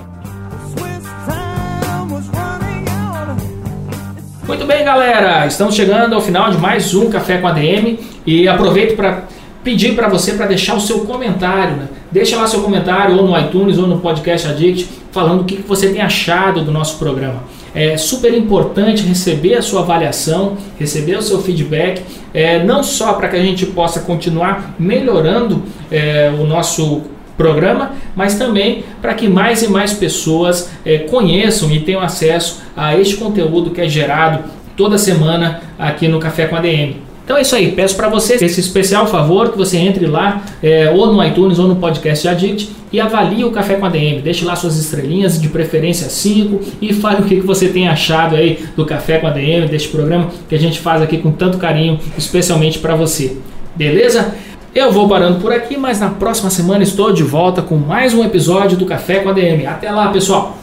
Muito 4.47 4.65
bem, 4.65 4.83
galera, 4.83 5.45
estamos 5.45 5.75
chegando 5.75 6.15
ao 6.15 6.21
final 6.21 6.49
de 6.49 6.57
mais 6.57 6.95
um 6.95 7.11
Café 7.11 7.37
com 7.37 7.47
ADM 7.47 7.99
e 8.25 8.47
aproveito 8.47 8.95
para 8.95 9.25
pedir 9.63 9.95
para 9.95 10.07
você 10.07 10.33
para 10.33 10.45
deixar 10.45 10.75
o 10.75 10.81
seu 10.81 10.99
comentário. 11.01 11.77
Né? 11.77 11.87
Deixa 12.11 12.35
lá 12.35 12.47
seu 12.47 12.61
comentário 12.61 13.17
ou 13.17 13.27
no 13.27 13.39
iTunes 13.39 13.77
ou 13.77 13.87
no 13.87 13.99
Podcast 13.99 14.47
Addict 14.47 14.87
falando 15.11 15.41
o 15.41 15.43
que 15.45 15.55
você 15.61 15.89
tem 15.89 16.01
achado 16.01 16.61
do 16.61 16.71
nosso 16.71 16.97
programa. 16.97 17.43
É 17.75 17.97
super 17.97 18.33
importante 18.33 19.03
receber 19.03 19.55
a 19.55 19.61
sua 19.61 19.81
avaliação, 19.81 20.57
receber 20.79 21.17
o 21.17 21.21
seu 21.21 21.41
feedback, 21.41 22.03
é, 22.33 22.63
não 22.63 22.83
só 22.83 23.13
para 23.13 23.27
que 23.29 23.35
a 23.35 23.41
gente 23.41 23.65
possa 23.67 24.01
continuar 24.01 24.75
melhorando 24.77 25.63
é, 25.91 26.31
o 26.39 26.45
nosso 26.45 27.01
programa, 27.37 27.93
mas 28.15 28.35
também 28.35 28.83
para 29.01 29.13
que 29.13 29.27
mais 29.27 29.63
e 29.63 29.67
mais 29.67 29.93
pessoas 29.93 30.69
é, 30.85 30.99
conheçam 30.99 31.71
e 31.71 31.79
tenham 31.79 32.01
acesso 32.01 32.61
a 32.75 32.95
este 32.97 33.17
conteúdo 33.17 33.71
que 33.71 33.81
é 33.81 33.89
gerado 33.89 34.43
toda 34.75 34.97
semana 34.97 35.61
aqui 35.77 36.07
no 36.07 36.19
Café 36.19 36.47
com 36.47 36.55
a 36.55 36.59
DM. 36.59 37.12
Então 37.23 37.37
é 37.37 37.41
isso 37.41 37.55
aí, 37.55 37.71
peço 37.71 37.95
para 37.95 38.09
você 38.09 38.33
esse 38.33 38.59
especial 38.59 39.07
favor 39.07 39.49
que 39.49 39.57
você 39.57 39.77
entre 39.77 40.05
lá 40.05 40.43
é, 40.61 40.91
ou 40.93 41.11
no 41.11 41.23
iTunes 41.23 41.57
ou 41.57 41.67
no 41.67 41.77
podcast 41.77 42.27
Addict 42.27 42.69
e 42.91 42.99
avalie 42.99 43.45
o 43.45 43.51
Café 43.51 43.75
com 43.75 43.85
a 43.85 43.89
DM. 43.89 44.21
Deixe 44.21 44.43
lá 44.43 44.55
suas 44.55 44.77
estrelinhas, 44.77 45.41
de 45.41 45.47
preferência 45.47 46.09
5 46.09 46.59
e 46.81 46.93
fale 46.93 47.21
o 47.21 47.23
que, 47.23 47.37
que 47.37 47.45
você 47.45 47.69
tem 47.69 47.87
achado 47.87 48.35
aí 48.35 48.65
do 48.75 48.85
Café 48.85 49.19
com 49.19 49.27
a 49.27 49.31
DM, 49.31 49.67
deste 49.67 49.87
programa 49.87 50.29
que 50.49 50.53
a 50.53 50.59
gente 50.59 50.79
faz 50.79 51.01
aqui 51.01 51.17
com 51.17 51.31
tanto 51.31 51.57
carinho, 51.57 51.97
especialmente 52.17 52.79
para 52.79 52.93
você. 52.93 53.37
Beleza? 53.75 54.35
Eu 54.75 54.91
vou 54.91 55.07
parando 55.07 55.39
por 55.39 55.53
aqui, 55.53 55.77
mas 55.77 55.99
na 55.99 56.09
próxima 56.09 56.49
semana 56.49 56.83
estou 56.83 57.13
de 57.13 57.23
volta 57.23 57.61
com 57.61 57.75
mais 57.75 58.13
um 58.13 58.23
episódio 58.23 58.77
do 58.77 58.85
Café 58.85 59.19
com 59.19 59.29
a 59.29 59.33
DM. 59.33 59.65
Até 59.65 59.89
lá, 59.91 60.09
pessoal! 60.09 60.62